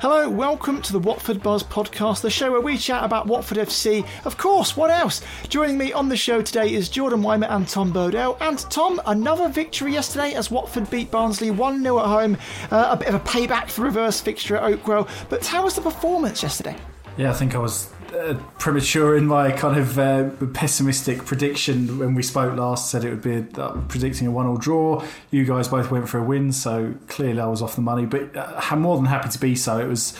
Hello, 0.00 0.28
welcome 0.28 0.82
to 0.82 0.92
the 0.92 0.98
Watford 0.98 1.42
Buzz 1.42 1.62
podcast, 1.62 2.20
the 2.20 2.28
show 2.28 2.50
where 2.52 2.60
we 2.60 2.76
chat 2.76 3.04
about 3.04 3.26
Watford 3.26 3.56
FC. 3.56 4.06
Of 4.26 4.36
course, 4.36 4.76
what 4.76 4.90
else? 4.90 5.22
Joining 5.48 5.78
me 5.78 5.94
on 5.94 6.10
the 6.10 6.16
show 6.16 6.42
today 6.42 6.74
is 6.74 6.90
Jordan 6.90 7.22
Weimer 7.22 7.46
and 7.46 7.66
Tom 7.66 7.90
Bodell. 7.90 8.36
And 8.42 8.58
Tom, 8.70 9.00
another 9.06 9.48
victory 9.48 9.94
yesterday 9.94 10.34
as 10.34 10.50
Watford 10.50 10.90
beat 10.90 11.10
Barnsley 11.10 11.50
1 11.50 11.82
0 11.82 12.00
at 12.00 12.06
home. 12.06 12.36
Uh, 12.70 12.88
a 12.90 12.96
bit 12.98 13.08
of 13.08 13.14
a 13.14 13.20
payback 13.20 13.70
for 13.70 13.82
reverse 13.82 14.20
fixture 14.20 14.58
at 14.58 14.62
Oakwell. 14.62 15.08
But 15.30 15.46
how 15.46 15.64
was 15.64 15.74
the 15.74 15.80
performance 15.80 16.42
yesterday? 16.42 16.76
Yeah, 17.16 17.30
I 17.30 17.34
think 17.34 17.54
I 17.54 17.58
was 17.58 17.90
premature 18.58 19.16
in 19.16 19.26
my 19.26 19.52
kind 19.52 19.78
of 19.78 19.98
uh, 19.98 20.30
pessimistic 20.52 21.24
prediction 21.24 21.98
when 21.98 22.14
we 22.14 22.22
spoke 22.22 22.56
last. 22.56 22.90
Said 22.90 23.04
it 23.04 23.10
would 23.10 23.22
be 23.22 23.36
a, 23.36 23.60
uh, 23.60 23.80
predicting 23.88 24.26
a 24.26 24.30
one-all 24.30 24.56
draw. 24.56 25.04
You 25.30 25.44
guys 25.44 25.68
both 25.68 25.90
went 25.90 26.08
for 26.08 26.18
a 26.18 26.22
win, 26.22 26.52
so 26.52 26.94
clearly 27.08 27.40
I 27.40 27.46
was 27.46 27.62
off 27.62 27.74
the 27.74 27.82
money. 27.82 28.06
But 28.06 28.36
uh, 28.36 28.60
I'm 28.70 28.80
more 28.80 28.96
than 28.96 29.06
happy 29.06 29.28
to 29.28 29.38
be 29.38 29.54
so. 29.54 29.78
It 29.78 29.88
was. 29.88 30.18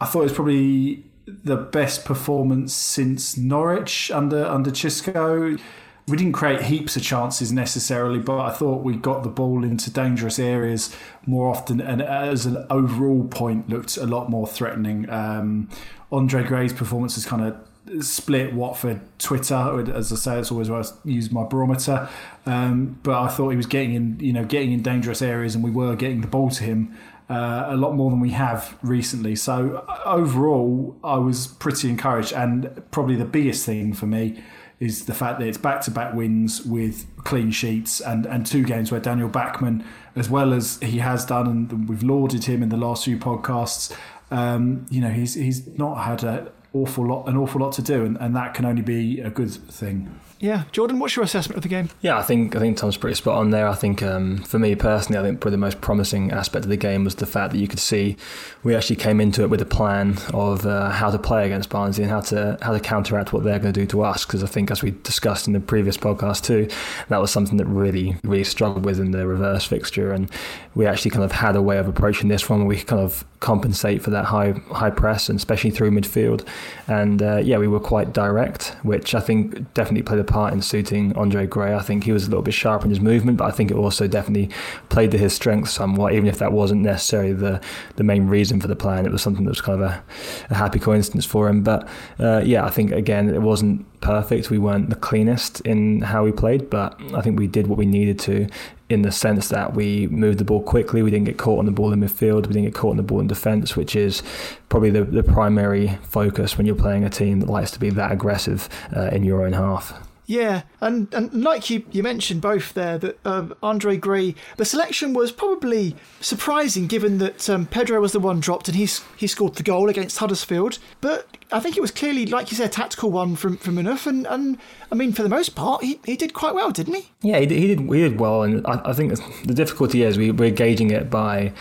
I 0.00 0.06
thought 0.06 0.20
it 0.20 0.24
was 0.24 0.32
probably 0.32 1.04
the 1.26 1.56
best 1.56 2.04
performance 2.04 2.74
since 2.74 3.36
Norwich 3.36 4.10
under 4.10 4.44
under 4.44 4.70
Xisco. 4.70 5.60
We 6.06 6.18
didn't 6.18 6.34
create 6.34 6.62
heaps 6.62 6.96
of 6.96 7.02
chances 7.02 7.50
necessarily, 7.50 8.18
but 8.18 8.38
I 8.38 8.52
thought 8.52 8.82
we 8.82 8.94
got 8.94 9.22
the 9.22 9.30
ball 9.30 9.64
into 9.64 9.90
dangerous 9.90 10.38
areas 10.38 10.94
more 11.24 11.48
often, 11.48 11.80
and 11.80 12.02
as 12.02 12.44
an 12.44 12.66
overall 12.68 13.24
point, 13.24 13.70
looked 13.70 13.96
a 13.96 14.04
lot 14.04 14.28
more 14.28 14.46
threatening. 14.46 15.08
Um, 15.08 15.70
Andre 16.12 16.44
Gray's 16.44 16.74
performance 16.74 17.14
has 17.14 17.24
kind 17.24 17.42
of 17.42 18.04
split 18.04 18.54
Watford 18.54 19.00
Twitter. 19.18 19.90
As 19.94 20.12
I 20.12 20.16
say, 20.16 20.38
it's 20.38 20.52
always 20.52 20.70
where 20.70 20.80
I 20.80 20.84
use 21.04 21.30
my 21.30 21.44
barometer. 21.44 22.08
Um, 22.46 22.98
but 23.02 23.20
I 23.20 23.28
thought 23.28 23.50
he 23.50 23.56
was 23.56 23.66
getting 23.66 23.94
in, 23.94 24.20
you 24.20 24.32
know, 24.32 24.44
getting 24.44 24.72
in 24.72 24.82
dangerous 24.82 25.22
areas, 25.22 25.54
and 25.54 25.64
we 25.64 25.70
were 25.70 25.96
getting 25.96 26.20
the 26.20 26.26
ball 26.26 26.50
to 26.50 26.64
him 26.64 26.94
uh, 27.30 27.64
a 27.68 27.76
lot 27.76 27.94
more 27.94 28.10
than 28.10 28.20
we 28.20 28.30
have 28.30 28.76
recently. 28.82 29.36
So 29.36 29.84
uh, 29.88 30.00
overall, 30.04 30.96
I 31.02 31.16
was 31.16 31.46
pretty 31.46 31.88
encouraged, 31.88 32.32
and 32.32 32.82
probably 32.90 33.16
the 33.16 33.24
biggest 33.24 33.64
thing 33.64 33.92
for 33.94 34.06
me 34.06 34.42
is 34.80 35.06
the 35.06 35.14
fact 35.14 35.38
that 35.38 35.46
it's 35.46 35.58
back-to-back 35.58 36.14
wins 36.14 36.62
with 36.64 37.06
clean 37.18 37.50
sheets 37.50 38.00
and, 38.00 38.26
and 38.26 38.44
two 38.44 38.64
games 38.64 38.90
where 38.90 39.00
Daniel 39.00 39.28
Bachmann, 39.28 39.84
as 40.16 40.28
well 40.28 40.52
as 40.52 40.78
he 40.80 40.98
has 40.98 41.24
done, 41.24 41.46
and 41.46 41.88
we've 41.88 42.02
lauded 42.02 42.44
him 42.44 42.62
in 42.62 42.68
the 42.68 42.76
last 42.76 43.04
few 43.04 43.16
podcasts, 43.16 43.96
um, 44.30 44.86
you 44.90 45.00
know, 45.00 45.10
he's 45.10 45.34
he's 45.34 45.66
not 45.78 46.04
had 46.04 46.24
an 46.24 46.48
awful 46.72 47.06
lot 47.06 47.28
an 47.28 47.36
awful 47.36 47.60
lot 47.60 47.72
to 47.72 47.82
do, 47.82 48.04
and, 48.04 48.16
and 48.18 48.34
that 48.34 48.54
can 48.54 48.64
only 48.64 48.82
be 48.82 49.20
a 49.20 49.30
good 49.30 49.50
thing. 49.50 50.18
Yeah, 50.44 50.64
Jordan, 50.72 50.98
what's 50.98 51.16
your 51.16 51.24
assessment 51.24 51.56
of 51.56 51.62
the 51.62 51.70
game? 51.70 51.88
Yeah, 52.02 52.18
I 52.18 52.22
think 52.22 52.54
I 52.54 52.58
think 52.58 52.76
Tom's 52.76 52.98
pretty 52.98 53.14
spot 53.14 53.38
on 53.38 53.48
there. 53.48 53.66
I 53.66 53.74
think 53.74 54.02
um, 54.02 54.42
for 54.42 54.58
me 54.58 54.74
personally, 54.74 55.18
I 55.18 55.22
think 55.22 55.40
probably 55.40 55.52
the 55.52 55.60
most 55.62 55.80
promising 55.80 56.32
aspect 56.32 56.66
of 56.66 56.68
the 56.68 56.76
game 56.76 57.02
was 57.02 57.14
the 57.14 57.24
fact 57.24 57.54
that 57.54 57.58
you 57.58 57.66
could 57.66 57.78
see 57.78 58.18
we 58.62 58.74
actually 58.74 58.96
came 58.96 59.22
into 59.22 59.42
it 59.42 59.48
with 59.48 59.62
a 59.62 59.64
plan 59.64 60.18
of 60.34 60.66
uh, 60.66 60.90
how 60.90 61.10
to 61.10 61.18
play 61.18 61.46
against 61.46 61.70
Barnsley 61.70 62.04
and 62.04 62.12
how 62.12 62.20
to 62.20 62.58
how 62.60 62.74
to 62.74 62.80
counteract 62.80 63.32
what 63.32 63.42
they're 63.42 63.58
going 63.58 63.72
to 63.72 63.80
do 63.80 63.86
to 63.86 64.02
us. 64.02 64.26
Because 64.26 64.44
I 64.44 64.46
think, 64.46 64.70
as 64.70 64.82
we 64.82 64.90
discussed 64.90 65.46
in 65.46 65.54
the 65.54 65.60
previous 65.60 65.96
podcast 65.96 66.44
too, 66.44 66.68
that 67.08 67.22
was 67.22 67.30
something 67.30 67.56
that 67.56 67.64
really 67.64 68.16
really 68.22 68.44
struggled 68.44 68.84
with 68.84 69.00
in 69.00 69.12
the 69.12 69.26
reverse 69.26 69.64
fixture, 69.64 70.12
and 70.12 70.30
we 70.74 70.86
actually 70.86 71.12
kind 71.12 71.24
of 71.24 71.32
had 71.32 71.56
a 71.56 71.62
way 71.62 71.78
of 71.78 71.88
approaching 71.88 72.28
this 72.28 72.50
one 72.50 72.58
where 72.58 72.68
we 72.68 72.82
kind 72.82 73.00
of 73.00 73.24
compensate 73.40 74.02
for 74.02 74.10
that 74.10 74.26
high 74.26 74.52
high 74.72 74.90
press 74.90 75.30
and 75.30 75.38
especially 75.38 75.70
through 75.70 75.90
midfield. 75.90 76.46
And 76.86 77.22
uh, 77.22 77.36
yeah, 77.36 77.56
we 77.56 77.68
were 77.68 77.80
quite 77.80 78.12
direct, 78.12 78.76
which 78.82 79.14
I 79.14 79.20
think 79.20 79.72
definitely 79.72 80.02
played 80.02 80.20
a 80.20 80.33
part 80.34 80.52
in 80.52 80.60
suiting 80.60 81.16
Andre 81.16 81.46
Gray. 81.46 81.74
I 81.74 81.80
think 81.80 82.02
he 82.02 82.10
was 82.10 82.26
a 82.26 82.28
little 82.28 82.42
bit 82.42 82.54
sharp 82.54 82.82
in 82.82 82.90
his 82.90 82.98
movement, 82.98 83.38
but 83.38 83.44
I 83.44 83.52
think 83.52 83.70
it 83.70 83.76
also 83.76 84.08
definitely 84.08 84.50
played 84.88 85.12
to 85.12 85.18
his 85.18 85.32
strengths 85.32 85.70
somewhat, 85.70 86.12
even 86.12 86.26
if 86.26 86.38
that 86.38 86.52
wasn't 86.52 86.82
necessarily 86.82 87.32
the, 87.32 87.60
the 87.94 88.02
main 88.02 88.26
reason 88.26 88.60
for 88.60 88.66
the 88.66 88.74
plan. 88.74 89.06
It 89.06 89.12
was 89.12 89.22
something 89.22 89.44
that 89.44 89.50
was 89.50 89.60
kind 89.60 89.80
of 89.80 89.88
a, 89.88 90.02
a 90.50 90.54
happy 90.56 90.80
coincidence 90.80 91.24
for 91.24 91.48
him. 91.48 91.62
But 91.62 91.88
uh, 92.18 92.42
yeah, 92.44 92.64
I 92.64 92.70
think 92.70 92.90
again, 92.90 93.28
it 93.32 93.42
wasn't 93.42 93.86
perfect. 94.00 94.50
We 94.50 94.58
weren't 94.58 94.90
the 94.90 94.96
cleanest 94.96 95.60
in 95.60 96.00
how 96.00 96.24
we 96.24 96.32
played, 96.32 96.68
but 96.68 97.00
I 97.14 97.20
think 97.20 97.38
we 97.38 97.46
did 97.46 97.68
what 97.68 97.78
we 97.78 97.86
needed 97.86 98.18
to 98.20 98.48
in 98.88 99.02
the 99.02 99.12
sense 99.12 99.48
that 99.50 99.74
we 99.74 100.08
moved 100.08 100.38
the 100.38 100.44
ball 100.44 100.62
quickly. 100.62 101.02
We 101.02 101.12
didn't 101.12 101.26
get 101.26 101.38
caught 101.38 101.60
on 101.60 101.66
the 101.66 101.72
ball 101.72 101.92
in 101.92 102.00
midfield. 102.00 102.48
We 102.48 102.54
didn't 102.54 102.64
get 102.64 102.74
caught 102.74 102.90
on 102.90 102.96
the 102.96 103.02
ball 103.04 103.20
in 103.20 103.28
defence, 103.28 103.76
which 103.76 103.94
is 103.94 104.22
probably 104.68 104.90
the, 104.90 105.04
the 105.04 105.22
primary 105.22 105.96
focus 106.02 106.58
when 106.58 106.66
you're 106.66 106.74
playing 106.74 107.04
a 107.04 107.10
team 107.10 107.38
that 107.40 107.48
likes 107.48 107.70
to 107.70 107.78
be 107.78 107.90
that 107.90 108.10
aggressive 108.10 108.68
uh, 108.94 109.08
in 109.12 109.22
your 109.22 109.46
own 109.46 109.52
half. 109.52 109.94
Yeah, 110.26 110.62
and, 110.80 111.12
and 111.12 111.42
like 111.42 111.68
you, 111.68 111.84
you 111.92 112.02
mentioned 112.02 112.40
both 112.40 112.72
there 112.72 112.96
that 112.98 113.18
um, 113.26 113.54
Andre 113.62 113.96
Gray, 113.96 114.34
the 114.56 114.64
selection 114.64 115.12
was 115.12 115.30
probably 115.30 115.96
surprising 116.20 116.86
given 116.86 117.18
that 117.18 117.48
um, 117.50 117.66
Pedro 117.66 118.00
was 118.00 118.12
the 118.12 118.20
one 118.20 118.40
dropped 118.40 118.68
and 118.68 118.76
he's 118.76 119.02
he 119.16 119.26
scored 119.26 119.56
the 119.56 119.62
goal 119.62 119.90
against 119.90 120.18
Huddersfield. 120.18 120.78
But 121.02 121.26
I 121.52 121.60
think 121.60 121.76
it 121.76 121.80
was 121.80 121.90
clearly, 121.90 122.24
like 122.24 122.50
you 122.50 122.56
said, 122.56 122.70
a 122.70 122.72
tactical 122.72 123.10
one 123.10 123.36
from 123.36 123.58
from 123.58 123.76
Enough, 123.76 124.06
and, 124.06 124.26
and 124.28 124.56
I 124.90 124.94
mean 124.94 125.12
for 125.12 125.22
the 125.22 125.28
most 125.28 125.54
part 125.54 125.84
he, 125.84 126.00
he 126.06 126.16
did 126.16 126.32
quite 126.32 126.54
well, 126.54 126.70
didn't 126.70 126.94
he? 126.94 127.10
Yeah, 127.20 127.40
he 127.40 127.46
did. 127.46 127.58
He 127.58 127.66
did, 127.66 127.80
he 127.80 128.00
did 128.00 128.18
well, 128.18 128.42
and 128.42 128.66
I, 128.66 128.80
I 128.86 128.92
think 128.94 129.14
the 129.44 129.54
difficulty 129.54 130.02
is 130.04 130.16
we, 130.16 130.30
we're 130.30 130.50
gauging 130.50 130.90
it 130.90 131.10
by 131.10 131.52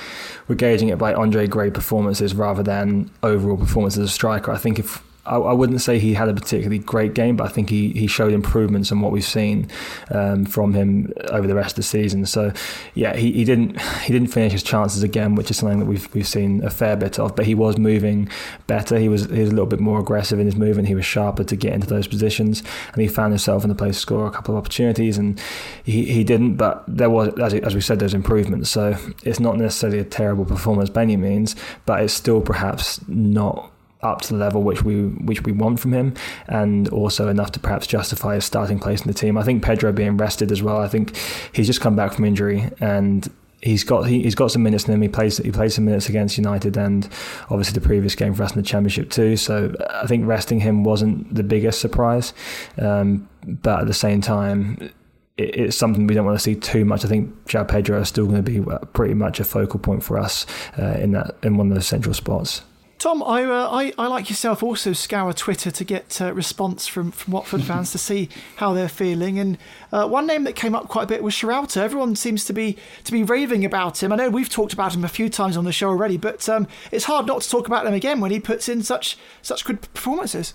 we're 0.47 0.55
gauging 0.55 0.87
it 0.87 0.97
by 0.97 1.13
Andre 1.13 1.47
Gray 1.47 1.69
performances 1.69 2.33
rather 2.33 2.63
than 2.63 3.11
overall 3.23 3.57
performance 3.57 3.97
as 3.97 4.05
a 4.05 4.11
striker. 4.11 4.51
I 4.51 4.57
think 4.57 4.79
if 4.79 5.03
I, 5.25 5.37
I, 5.37 5.53
wouldn't 5.53 5.79
say 5.79 5.99
he 5.99 6.13
had 6.13 6.27
a 6.27 6.33
particularly 6.33 6.79
great 6.79 7.13
game, 7.13 7.37
but 7.37 7.45
I 7.45 7.47
think 7.47 7.69
he, 7.69 7.91
he 7.91 8.07
showed 8.07 8.33
improvements 8.33 8.91
on 8.91 8.99
what 8.99 9.13
we've 9.13 9.23
seen 9.23 9.69
um, 10.11 10.45
from 10.45 10.73
him 10.73 11.13
over 11.29 11.47
the 11.47 11.55
rest 11.55 11.71
of 11.71 11.75
the 11.77 11.83
season. 11.83 12.25
So, 12.25 12.51
yeah, 12.93 13.15
he, 13.15 13.31
he 13.31 13.45
didn't 13.45 13.79
he 14.01 14.11
didn't 14.11 14.29
finish 14.29 14.51
his 14.51 14.63
chances 14.63 15.01
again, 15.01 15.35
which 15.35 15.49
is 15.49 15.57
something 15.57 15.79
that 15.79 15.85
we've 15.85 16.13
we've 16.13 16.27
seen 16.27 16.63
a 16.63 16.69
fair 16.69 16.97
bit 16.97 17.19
of. 17.19 17.35
But 17.35 17.45
he 17.45 17.55
was 17.55 17.77
moving 17.77 18.29
better. 18.67 18.97
He 18.97 19.07
was 19.07 19.25
he 19.29 19.39
was 19.39 19.49
a 19.49 19.53
little 19.53 19.65
bit 19.65 19.79
more 19.79 19.99
aggressive 19.99 20.39
in 20.39 20.45
his 20.45 20.57
movement. 20.57 20.89
He 20.89 20.95
was 20.95 21.05
sharper 21.05 21.45
to 21.45 21.55
get 21.55 21.73
into 21.73 21.87
those 21.87 22.07
positions, 22.07 22.61
and 22.91 23.01
he 23.01 23.07
found 23.07 23.31
himself 23.31 23.63
in 23.63 23.69
the 23.69 23.75
place 23.75 23.95
to 23.95 24.01
score 24.01 24.27
a 24.27 24.31
couple 24.31 24.55
of 24.55 24.59
opportunities. 24.59 25.17
And 25.17 25.39
he, 25.83 26.05
he 26.05 26.23
didn't, 26.25 26.55
but 26.55 26.83
there 26.87 27.09
was 27.09 27.37
as 27.39 27.53
as 27.53 27.75
we 27.75 27.81
said, 27.81 27.99
there's 27.99 28.13
improvements. 28.13 28.69
So 28.69 28.97
it's 29.23 29.39
not 29.39 29.57
necessarily 29.57 29.99
a 29.99 30.03
terrible 30.03 30.43
performance 30.43 30.89
by 30.89 31.03
any 31.03 31.15
means, 31.15 31.55
but 31.85 32.03
it's 32.03 32.13
still 32.13 32.41
perhaps 32.41 32.99
not 33.07 33.72
up 34.03 34.21
to 34.21 34.33
the 34.33 34.39
level 34.39 34.63
which 34.63 34.83
we 34.83 35.03
which 35.03 35.43
we 35.43 35.51
want 35.51 35.79
from 35.79 35.93
him, 35.93 36.13
and 36.47 36.89
also 36.89 37.27
enough 37.27 37.51
to 37.53 37.59
perhaps 37.59 37.87
justify 37.87 38.35
his 38.35 38.45
starting 38.45 38.79
place 38.79 39.01
in 39.01 39.07
the 39.07 39.13
team. 39.13 39.37
I 39.37 39.43
think 39.43 39.63
Pedro 39.63 39.91
being 39.91 40.17
rested 40.17 40.51
as 40.51 40.61
well. 40.61 40.77
I 40.77 40.87
think 40.87 41.15
he's 41.53 41.67
just 41.67 41.81
come 41.81 41.95
back 41.95 42.13
from 42.13 42.25
injury 42.25 42.69
and. 42.79 43.31
He's 43.65 43.85
got 43.85 44.09
he, 44.09 44.23
has 44.23 44.35
got 44.35 44.51
some 44.51 44.61
minutes 44.61 44.89
in 44.89 44.93
him. 44.93 45.01
He 45.01 45.07
plays 45.07 45.37
he 45.37 45.49
plays 45.49 45.75
some 45.75 45.85
minutes 45.85 46.09
against 46.09 46.37
United 46.37 46.75
and 46.75 47.05
obviously 47.49 47.73
the 47.73 47.87
previous 47.87 48.13
game 48.13 48.33
for 48.33 48.43
us 48.43 48.51
in 48.51 48.57
the 48.57 48.67
Championship 48.67 49.09
too. 49.09 49.37
So 49.37 49.73
I 49.89 50.05
think 50.05 50.27
resting 50.27 50.59
him 50.59 50.83
wasn't 50.83 51.33
the 51.33 51.43
biggest 51.43 51.79
surprise, 51.79 52.33
um, 52.77 53.29
but 53.45 53.79
at 53.79 53.87
the 53.87 53.93
same 53.93 54.19
time, 54.19 54.91
it's 55.37 55.77
something 55.77 56.05
we 56.07 56.13
don't 56.13 56.25
want 56.25 56.37
to 56.37 56.43
see 56.43 56.55
too 56.55 56.85
much. 56.85 57.03
I 57.03 57.07
think 57.07 57.45
João 57.45 57.67
Pedro 57.67 58.01
is 58.01 58.09
still 58.09 58.25
going 58.25 58.43
to 58.43 58.51
be 58.51 58.61
pretty 58.93 59.13
much 59.13 59.39
a 59.39 59.43
focal 59.43 59.79
point 59.79 60.03
for 60.03 60.19
us 60.19 60.45
uh, 60.77 60.97
in 60.99 61.13
that 61.13 61.35
in 61.41 61.57
one 61.57 61.69
of 61.69 61.75
those 61.75 61.87
central 61.87 62.13
spots. 62.13 62.61
Tom, 63.03 63.21
I, 63.21 63.43
uh, 63.43 63.67
I, 63.69 63.93
I, 63.97 64.07
like 64.07 64.29
yourself, 64.29 64.63
also 64.63 64.93
scour 64.93 65.33
Twitter 65.33 65.69
to 65.69 65.83
get 65.83 66.21
uh, 66.21 66.33
response 66.33 66.87
from, 66.87 67.11
from 67.11 67.33
Watford 67.33 67.61
fans 67.65 67.91
to 67.91 67.97
see 67.97 68.29
how 68.55 68.71
they're 68.71 68.87
feeling. 68.87 69.37
And 69.37 69.57
uh, 69.91 70.07
one 70.07 70.25
name 70.25 70.45
that 70.45 70.55
came 70.55 70.73
up 70.73 70.87
quite 70.87 71.03
a 71.03 71.07
bit 71.07 71.21
was 71.21 71.35
Sierralta. 71.35 71.81
Everyone 71.81 72.15
seems 72.15 72.45
to 72.45 72.53
be 72.53 72.77
to 73.03 73.11
be 73.11 73.21
raving 73.21 73.65
about 73.65 74.01
him. 74.01 74.13
I 74.13 74.15
know 74.15 74.29
we've 74.29 74.47
talked 74.47 74.71
about 74.71 74.95
him 74.95 75.03
a 75.03 75.09
few 75.09 75.27
times 75.27 75.57
on 75.57 75.65
the 75.65 75.73
show 75.73 75.89
already, 75.89 76.15
but 76.15 76.47
um, 76.47 76.65
it's 76.93 77.03
hard 77.03 77.27
not 77.27 77.41
to 77.41 77.49
talk 77.49 77.67
about 77.67 77.85
him 77.85 77.93
again 77.93 78.21
when 78.21 78.31
he 78.31 78.39
puts 78.39 78.69
in 78.69 78.81
such 78.83 79.17
such 79.41 79.65
good 79.65 79.81
performances. 79.93 80.53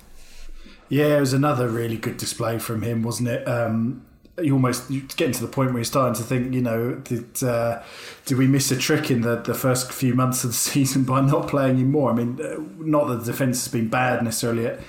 Yeah, 0.88 1.18
it 1.18 1.20
was 1.20 1.34
another 1.34 1.68
really 1.68 1.98
good 1.98 2.16
display 2.16 2.58
from 2.58 2.80
him, 2.80 3.02
wasn't 3.02 3.28
it? 3.28 3.46
Um, 3.46 4.06
you 4.42 4.52
almost 4.52 4.90
you 4.90 5.02
getting 5.16 5.32
to 5.32 5.40
the 5.40 5.48
point 5.48 5.70
where 5.70 5.78
you're 5.78 5.84
starting 5.84 6.14
to 6.14 6.22
think, 6.22 6.54
you 6.54 6.60
know, 6.60 6.94
did 6.94 7.42
uh, 7.42 7.82
did 8.26 8.38
we 8.38 8.46
miss 8.46 8.70
a 8.70 8.76
trick 8.76 9.10
in 9.10 9.22
the, 9.22 9.36
the 9.36 9.54
first 9.54 9.92
few 9.92 10.14
months 10.14 10.44
of 10.44 10.50
the 10.50 10.56
season 10.72 11.04
by 11.04 11.20
not 11.20 11.48
playing 11.48 11.78
him 11.78 11.90
more? 11.90 12.10
I 12.10 12.14
mean, 12.14 12.40
uh, 12.40 12.56
not 12.78 13.08
that 13.08 13.20
the 13.20 13.32
defence 13.32 13.64
has 13.64 13.72
been 13.72 13.88
bad 13.88 14.22
necessarily 14.22 14.66
at 14.66 14.80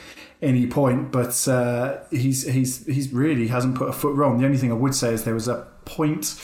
any 0.42 0.68
point, 0.68 1.12
but 1.12 1.48
uh, 1.48 2.00
he's 2.12 2.48
he's 2.48 2.86
he's 2.86 3.12
really 3.12 3.48
hasn't 3.48 3.76
put 3.76 3.90
a 3.90 3.94
foot 3.94 4.16
wrong. 4.16 4.40
The 4.40 4.46
only 4.46 4.58
thing 4.58 4.72
I 4.72 4.76
would 4.76 4.96
say 4.96 5.14
is 5.14 5.24
there 5.24 5.34
was 5.34 5.48
a 5.48 5.68
point. 5.86 6.36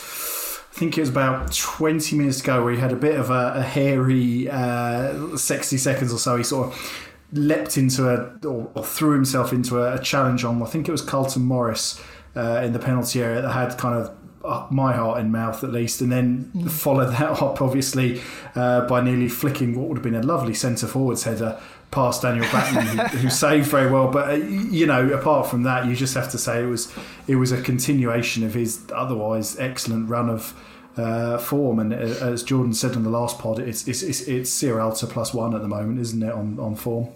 I 0.72 0.78
think 0.78 0.98
it 0.98 1.00
was 1.00 1.10
about 1.10 1.56
20 1.56 2.18
minutes 2.18 2.42
ago 2.42 2.62
where 2.62 2.74
he 2.74 2.80
had 2.82 2.92
a 2.92 2.98
bit 2.98 3.18
of 3.18 3.30
a, 3.30 3.54
a 3.56 3.62
hairy, 3.62 4.50
uh, 4.50 5.38
60 5.38 5.78
seconds 5.78 6.12
or 6.12 6.20
so. 6.20 6.36
He 6.36 6.44
sort 6.44 6.68
of 6.68 7.06
leapt 7.32 7.78
into 7.78 8.10
a, 8.10 8.38
or, 8.46 8.70
or 8.76 8.84
threw 8.84 9.14
himself 9.14 9.54
into 9.54 9.82
a, 9.82 9.96
a 9.96 10.00
challenge 10.00 10.44
on, 10.44 10.62
I 10.62 10.66
think 10.66 10.90
it 10.90 10.92
was 10.92 11.02
Carlton 11.02 11.44
Morris 11.44 12.02
uh, 12.36 12.62
in 12.64 12.74
the 12.74 12.80
penalty 12.80 13.22
area 13.22 13.42
that 13.42 13.52
had 13.52 13.78
kind 13.78 13.96
of 13.96 14.16
uh, 14.44 14.68
my 14.70 14.94
heart 14.94 15.20
in 15.20 15.32
mouth 15.32 15.64
at 15.64 15.72
least, 15.72 16.02
and 16.02 16.12
then 16.12 16.52
mm. 16.56 16.70
followed 16.70 17.12
that 17.12 17.42
up 17.42 17.62
obviously 17.62 18.22
uh, 18.56 18.86
by 18.88 19.02
nearly 19.02 19.28
flicking 19.28 19.78
what 19.80 19.88
would 19.90 19.98
have 19.98 20.04
been 20.04 20.16
a 20.16 20.24
lovely 20.24 20.54
centre 20.54 20.88
forwards 20.88 21.24
header 21.24 21.60
past 21.92 22.22
Daniel 22.22 22.46
Bachmann, 22.52 22.86
who, 22.86 23.18
who, 23.18 23.30
saved 23.30 23.68
very 23.68 23.90
well. 23.90 24.10
But 24.10 24.30
uh, 24.30 24.34
you 24.34 24.86
know, 24.86 25.10
apart 25.14 25.48
from 25.48 25.64
that, 25.64 25.86
you 25.88 25.96
just 25.96 26.14
have 26.14 26.30
to 26.32 26.38
say 26.38 26.62
it 26.62 26.68
was 26.68 26.94
it 27.28 27.36
was 27.36 27.52
a 27.52 27.62
continuation 27.62 28.44
of 28.44 28.54
his 28.54 28.82
otherwise 28.94 29.58
excellent 29.58 30.10
run 30.10 30.30
of 30.30 30.54
uh, 30.98 31.38
form. 31.38 31.80
And 31.80 31.94
uh, 31.94 31.98
as 31.98 32.44
Jordan 32.44 32.74
said 32.74 32.94
in 32.94 33.04
the 33.04 33.10
last 33.10 33.40
pod, 33.40 33.60
it's 33.60 33.88
it's 33.88 34.04
it's, 34.04 34.22
it's 34.22 34.52
Sierralta 34.52 35.10
plus 35.10 35.34
one 35.34 35.56
at 35.56 35.62
the 35.62 35.68
moment, 35.68 36.00
isn't 36.00 36.22
it, 36.22 36.32
on 36.32 36.60
on 36.60 36.76
form? 36.76 37.08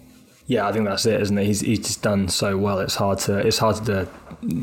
Yeah, 0.50 0.66
I 0.66 0.72
think 0.72 0.84
that's 0.84 1.06
it, 1.06 1.20
isn't 1.20 1.38
it? 1.38 1.44
He's 1.44 1.60
he's 1.60 1.78
just 1.78 2.02
done 2.02 2.26
so 2.26 2.58
well. 2.58 2.80
It's 2.80 2.96
hard 2.96 3.20
to 3.20 3.38
it's 3.38 3.58
hard 3.58 3.76
to 3.86 4.08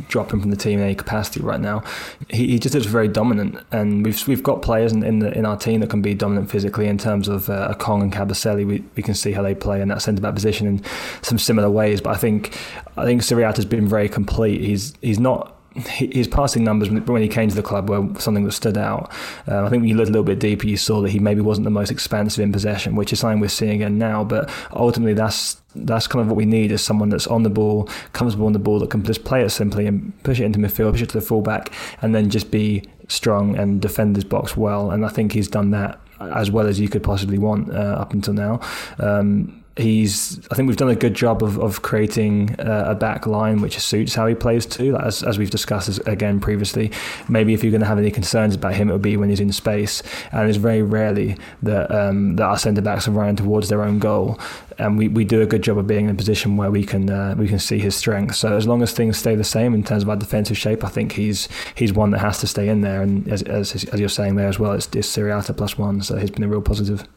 drop 0.09 0.33
him 0.33 0.41
from 0.41 0.51
the 0.51 0.57
team 0.57 0.79
in 0.79 0.85
any 0.85 0.95
capacity 0.95 1.39
right 1.39 1.61
now. 1.61 1.81
He, 2.29 2.47
he 2.47 2.59
just 2.59 2.75
is 2.75 2.85
very 2.85 3.07
dominant, 3.07 3.65
and 3.71 4.03
we've 4.03 4.27
we've 4.27 4.43
got 4.43 4.61
players 4.61 4.91
in, 4.91 5.01
in 5.01 5.19
the 5.19 5.31
in 5.31 5.45
our 5.45 5.55
team 5.55 5.79
that 5.79 5.89
can 5.89 6.01
be 6.01 6.13
dominant 6.13 6.51
physically. 6.51 6.87
In 6.87 6.97
terms 6.97 7.29
of 7.29 7.49
uh, 7.49 7.73
Kong 7.75 8.01
and 8.01 8.11
Kabasele, 8.11 8.67
we, 8.67 8.83
we 8.97 9.01
can 9.01 9.13
see 9.13 9.31
how 9.31 9.41
they 9.41 9.55
play 9.55 9.79
in 9.79 9.87
that 9.87 10.01
centre 10.01 10.21
back 10.21 10.33
position 10.33 10.67
in 10.67 10.83
some 11.21 11.39
similar 11.39 11.69
ways. 11.69 12.01
But 12.01 12.15
I 12.15 12.17
think 12.17 12.59
I 12.97 13.05
think 13.05 13.21
Sierralta 13.21 13.55
has 13.55 13.65
been 13.65 13.87
very 13.87 14.09
complete. 14.09 14.59
He's 14.59 14.93
he's 15.01 15.19
not 15.21 15.56
his 15.77 16.27
passing 16.27 16.63
numbers 16.63 16.89
when 16.89 17.21
he 17.21 17.27
came 17.27 17.49
to 17.49 17.55
the 17.55 17.63
club 17.63 17.89
were 17.89 18.07
something 18.19 18.43
that 18.45 18.51
stood 18.51 18.77
out. 18.77 19.11
Um, 19.47 19.65
I 19.65 19.69
think 19.69 19.81
when 19.81 19.89
you 19.89 19.95
looked 19.95 20.09
a 20.09 20.11
little 20.11 20.23
bit 20.23 20.39
deeper, 20.39 20.67
you 20.67 20.77
saw 20.77 21.01
that 21.01 21.09
he 21.09 21.19
maybe 21.19 21.41
wasn't 21.41 21.65
the 21.65 21.71
most 21.71 21.91
expansive 21.91 22.43
in 22.43 22.51
possession, 22.51 22.95
which 22.95 23.13
is 23.13 23.19
something 23.19 23.39
we're 23.39 23.47
seeing 23.47 23.75
again 23.75 23.97
now. 23.97 24.23
But 24.23 24.49
ultimately, 24.71 25.13
that's 25.13 25.61
that's 25.75 26.07
kind 26.07 26.21
of 26.21 26.27
what 26.27 26.35
we 26.35 26.45
need 26.45 26.71
is 26.71 26.81
someone 26.81 27.09
that's 27.09 27.27
on 27.27 27.43
the 27.43 27.49
ball, 27.49 27.85
comfortable 28.13 28.47
on 28.47 28.53
the 28.53 28.59
ball, 28.59 28.79
that 28.79 28.89
can 28.89 29.03
just 29.03 29.23
play 29.23 29.43
it 29.43 29.49
simply 29.49 29.85
and 29.85 30.11
push 30.23 30.39
it 30.39 30.45
into 30.45 30.59
midfield, 30.59 30.91
push 30.93 31.01
it 31.03 31.09
to 31.09 31.19
the 31.19 31.25
fullback, 31.25 31.71
and 32.01 32.15
then 32.15 32.29
just 32.29 32.49
be 32.49 32.83
strong 33.07 33.55
and 33.55 33.81
defend 33.81 34.15
his 34.15 34.25
box 34.25 34.57
well. 34.57 34.91
And 34.91 35.05
I 35.05 35.09
think 35.09 35.33
he's 35.33 35.47
done 35.47 35.71
that 35.71 35.99
as 36.19 36.49
well 36.49 36.67
as 36.67 36.79
you 36.79 36.89
could 36.89 37.03
possibly 37.03 37.37
want 37.37 37.69
uh, 37.69 37.97
up 37.99 38.13
until 38.13 38.33
now. 38.33 38.59
Um, 38.99 39.63
he's 39.77 40.39
I 40.51 40.55
think 40.55 40.67
we've 40.67 40.77
done 40.77 40.89
a 40.89 40.95
good 40.95 41.13
job 41.13 41.43
of, 41.43 41.59
of 41.59 41.81
creating 41.81 42.59
uh, 42.59 42.85
a 42.87 42.95
back 42.95 43.27
line 43.27 43.61
which 43.61 43.79
suits 43.79 44.15
how 44.15 44.27
he 44.27 44.35
plays 44.35 44.65
too 44.65 44.97
as, 44.97 45.23
as 45.23 45.37
we've 45.37 45.49
discussed 45.49 45.89
as, 45.89 45.99
again 45.99 46.39
previously. 46.39 46.91
Maybe 47.29 47.53
if 47.53 47.63
you're 47.63 47.71
going 47.71 47.81
to 47.81 47.87
have 47.87 47.99
any 47.99 48.11
concerns 48.11 48.55
about 48.55 48.73
him 48.73 48.89
it 48.89 48.93
would 48.93 49.01
be 49.01 49.17
when 49.17 49.29
he's 49.29 49.39
in 49.39 49.51
space. 49.51 50.01
And 50.31 50.49
it's 50.49 50.57
very 50.57 50.81
rarely 50.81 51.37
that 51.63 51.91
um, 51.91 52.35
that 52.37 52.43
our 52.43 52.57
centre 52.57 52.81
backs 52.81 53.07
are 53.07 53.11
running 53.11 53.35
towards 53.35 53.69
their 53.69 53.83
own 53.83 53.99
goal. 53.99 54.39
And 54.79 54.95
we, 54.97 55.07
we 55.07 55.25
do 55.25 55.41
a 55.41 55.47
good 55.47 55.63
job 55.63 55.79
of 55.79 55.87
being 55.87 56.05
in 56.05 56.11
a 56.11 56.15
position 56.15 56.55
where 56.55 56.69
we 56.69 56.83
can 56.83 57.09
uh, 57.09 57.35
we 57.37 57.47
can 57.47 57.59
see 57.59 57.79
his 57.79 57.95
strength. 57.95 58.35
So 58.35 58.55
as 58.55 58.67
long 58.67 58.81
as 58.81 58.93
things 58.93 59.17
stay 59.17 59.35
the 59.35 59.43
same 59.43 59.73
in 59.73 59.83
terms 59.83 60.03
of 60.03 60.09
our 60.09 60.15
defensive 60.15 60.57
shape 60.57 60.83
I 60.83 60.89
think 60.89 61.13
he's 61.13 61.47
he's 61.75 61.93
one 61.93 62.11
that 62.11 62.19
has 62.19 62.39
to 62.39 62.47
stay 62.47 62.67
in 62.67 62.81
there. 62.81 63.01
And 63.01 63.27
as, 63.27 63.43
as, 63.43 63.85
as 63.85 63.99
you're 63.99 64.09
saying 64.09 64.35
there 64.35 64.47
as 64.47 64.59
well 64.59 64.73
it's, 64.73 64.87
it's 64.95 65.15
Sierralta 65.15 65.55
plus 65.55 65.77
one 65.77 66.01
so 66.01 66.17
he's 66.17 66.31
been 66.31 66.43
a 66.43 66.47
real 66.47 66.61
positive 66.61 67.07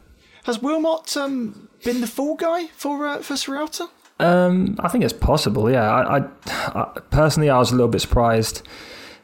has 0.43 0.61
Wilmot 0.61 1.15
um, 1.17 1.69
been 1.83 2.01
the 2.01 2.07
fall 2.07 2.35
guy 2.35 2.67
for 2.67 3.05
uh, 3.05 3.21
for 3.21 3.35
Sierralta? 3.35 3.89
Um, 4.19 4.75
I 4.79 4.87
think 4.87 5.03
it's 5.03 5.13
possible. 5.13 5.69
Yeah, 5.71 5.89
I, 5.89 6.17
I, 6.17 6.25
I, 6.47 6.99
personally 7.09 7.49
I 7.49 7.57
was 7.57 7.71
a 7.71 7.75
little 7.75 7.89
bit 7.89 8.01
surprised 8.01 8.61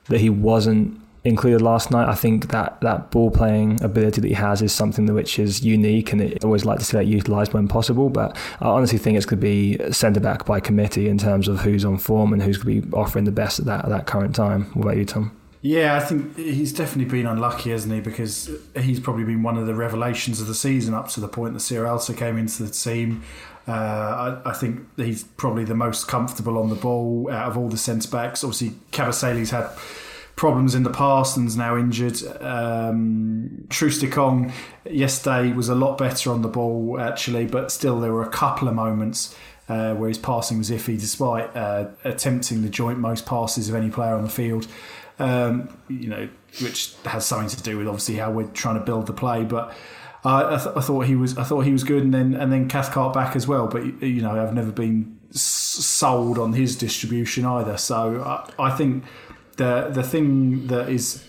that 0.05 0.19
he 0.19 0.29
wasn't 0.29 0.99
included 1.23 1.61
last 1.61 1.91
night. 1.91 2.09
I 2.09 2.15
think 2.15 2.49
that 2.49 2.81
that 2.81 3.11
ball 3.11 3.29
playing 3.29 3.83
ability 3.83 4.21
that 4.21 4.27
he 4.27 4.33
has 4.33 4.61
is 4.61 4.71
something 4.71 5.05
which 5.13 5.37
is 5.37 5.63
unique, 5.63 6.13
and 6.13 6.21
I 6.21 6.33
always 6.43 6.65
like 6.65 6.79
to 6.79 6.85
see 6.85 6.97
that 6.97 7.05
utilised 7.05 7.53
when 7.53 7.67
possible. 7.67 8.09
But 8.09 8.35
I 8.59 8.69
honestly 8.69 8.97
think 8.97 9.17
it's 9.17 9.25
going 9.25 9.39
to 9.39 9.45
be 9.45 9.91
centre 9.91 10.19
back 10.19 10.45
by 10.45 10.59
committee 10.59 11.07
in 11.09 11.17
terms 11.17 11.47
of 11.47 11.61
who's 11.61 11.85
on 11.85 11.97
form 11.97 12.33
and 12.33 12.41
who's 12.41 12.57
going 12.57 12.81
to 12.81 12.87
be 12.87 12.93
offering 12.93 13.25
the 13.25 13.31
best 13.31 13.59
at 13.59 13.65
that 13.65 13.85
at 13.85 13.89
that 13.89 14.07
current 14.07 14.35
time. 14.35 14.65
What 14.73 14.83
about 14.83 14.97
you, 14.97 15.05
Tom? 15.05 15.37
Yeah, 15.67 15.97
I 15.97 15.99
think 15.99 16.37
he's 16.37 16.71
definitely 16.71 17.11
been 17.11 17.25
unlucky, 17.25 17.71
hasn't 17.71 17.93
he? 17.93 17.99
Because 17.99 18.49
he's 18.79 19.01
probably 19.01 19.25
been 19.25 19.43
one 19.43 19.57
of 19.57 19.67
the 19.67 19.75
revelations 19.75 20.39
of 20.39 20.47
the 20.47 20.55
season 20.55 20.93
up 20.93 21.09
to 21.09 21.19
the 21.19 21.27
point 21.27 21.55
that 21.55 21.59
Sierralta 21.59 22.15
came 22.15 22.37
into 22.37 22.63
the 22.63 22.69
team. 22.69 23.21
Uh, 23.67 24.39
I, 24.45 24.51
I, 24.51 24.53
think 24.53 24.87
he's 24.95 25.25
probably 25.25 25.65
the 25.65 25.75
most 25.75 26.07
comfortable 26.07 26.57
on 26.57 26.69
the 26.69 26.75
ball 26.75 27.29
out 27.29 27.49
of 27.49 27.57
all 27.57 27.67
the 27.67 27.77
centre 27.77 28.09
backs. 28.09 28.45
Obviously, 28.45 28.77
Kabasele's 28.93 29.49
had 29.49 29.69
problems 30.37 30.73
in 30.73 30.83
the 30.83 30.89
past 30.89 31.37
and's 31.37 31.57
now 31.57 31.75
injured. 31.75 32.17
Um, 32.41 33.67
Troost-Ekong 33.69 34.53
yesterday 34.89 35.51
was 35.51 35.67
a 35.67 35.75
lot 35.75 35.97
better 35.97 36.31
on 36.31 36.43
the 36.43 36.47
ball, 36.47 36.97
actually, 36.97 37.45
but 37.45 37.73
still 37.73 37.99
there 37.99 38.13
were 38.13 38.23
a 38.23 38.29
couple 38.29 38.69
of 38.69 38.73
moments. 38.73 39.35
Uh, 39.69 39.93
where 39.95 40.07
his 40.07 40.17
passing 40.17 40.57
was 40.57 40.69
iffy, 40.69 40.97
despite 40.97 41.53
uh, 41.53 41.89
attempting 42.05 42.61
the 42.61 42.69
joint 42.69 42.99
most 42.99 43.25
passes 43.25 43.67
of 43.67 43.75
any 43.75 43.89
player 43.89 44.13
on 44.13 44.23
the 44.23 44.29
field 44.29 44.65
um, 45.19 45.69
you 45.87 46.07
know, 46.07 46.29
which 46.61 46.93
has 47.05 47.25
something 47.25 47.49
to 47.49 47.63
do 47.63 47.77
with 47.77 47.87
obviously 47.87 48.15
how 48.15 48.31
we're 48.31 48.47
trying 48.47 48.75
to 48.75 48.85
build 48.85 49.07
the 49.07 49.13
play. 49.13 49.43
But 49.43 49.75
I, 50.23 50.57
th- 50.57 50.75
I, 50.75 50.81
thought 50.81 51.05
he 51.05 51.15
was, 51.15 51.37
I 51.37 51.43
thought 51.43 51.61
he 51.61 51.71
was 51.71 51.83
good, 51.83 52.03
and 52.03 52.13
then 52.13 52.33
and 52.33 52.51
then 52.51 52.67
Cathcart 52.67 53.13
back 53.13 53.35
as 53.35 53.47
well. 53.47 53.67
But 53.67 54.03
you 54.03 54.21
know, 54.21 54.31
I've 54.31 54.53
never 54.53 54.71
been 54.71 55.17
sold 55.31 56.37
on 56.37 56.53
his 56.53 56.75
distribution 56.75 57.45
either. 57.45 57.77
So 57.77 58.21
I, 58.23 58.67
I 58.67 58.71
think 58.71 59.03
the 59.57 59.89
the 59.91 60.03
thing 60.03 60.67
that 60.67 60.89
is 60.89 61.23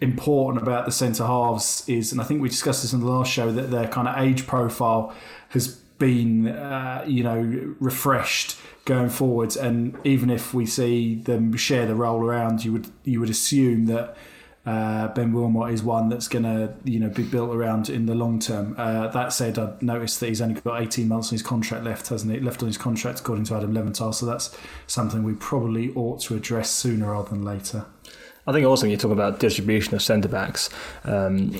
important 0.00 0.62
about 0.62 0.86
the 0.86 0.92
centre 0.92 1.26
halves 1.26 1.84
is, 1.88 2.12
and 2.12 2.20
I 2.20 2.24
think 2.24 2.40
we 2.40 2.48
discussed 2.48 2.82
this 2.82 2.92
in 2.92 3.00
the 3.00 3.10
last 3.10 3.32
show, 3.32 3.50
that 3.52 3.70
their 3.70 3.88
kind 3.88 4.06
of 4.08 4.16
age 4.18 4.46
profile 4.46 5.14
has 5.50 5.80
been, 5.98 6.48
uh, 6.48 7.04
you 7.06 7.22
know, 7.22 7.74
refreshed 7.80 8.56
going 8.84 9.10
forwards. 9.10 9.56
And 9.56 9.98
even 10.04 10.30
if 10.30 10.54
we 10.54 10.66
see 10.66 11.16
them 11.16 11.56
share 11.56 11.86
the 11.86 11.94
role 11.94 12.24
around, 12.24 12.64
you 12.64 12.72
would 12.72 12.88
you 13.04 13.20
would 13.20 13.30
assume 13.30 13.86
that 13.86 14.16
uh, 14.66 15.08
Ben 15.08 15.32
Wilmot 15.32 15.72
is 15.72 15.82
one 15.82 16.08
that's 16.08 16.28
going 16.28 16.42
to 16.42 16.74
you 16.84 17.00
know 17.00 17.08
be 17.08 17.22
built 17.22 17.54
around 17.54 17.88
in 17.88 18.06
the 18.06 18.14
long 18.14 18.38
term. 18.38 18.74
Uh, 18.76 19.08
that 19.08 19.32
said, 19.32 19.58
I've 19.58 19.80
noticed 19.80 20.20
that 20.20 20.28
he's 20.28 20.42
only 20.42 20.60
got 20.60 20.82
18 20.82 21.08
months 21.08 21.28
on 21.28 21.32
his 21.32 21.42
contract 21.42 21.84
left, 21.84 22.08
hasn't 22.08 22.32
he? 22.32 22.40
Left 22.40 22.62
on 22.62 22.66
his 22.66 22.78
contract 22.78 23.20
according 23.20 23.44
to 23.44 23.54
Adam 23.54 23.72
Leventhal. 23.72 24.14
So 24.14 24.26
that's 24.26 24.56
something 24.86 25.22
we 25.22 25.34
probably 25.34 25.92
ought 25.94 26.20
to 26.22 26.36
address 26.36 26.70
sooner 26.70 27.12
rather 27.12 27.30
than 27.30 27.44
later. 27.44 27.86
I 28.48 28.52
think 28.52 28.66
also 28.66 28.84
when 28.84 28.90
you 28.90 28.96
talk 28.96 29.12
about 29.12 29.40
distribution 29.40 29.94
of 29.94 30.00
centre 30.00 30.28
backs, 30.28 30.70
um, 31.04 31.50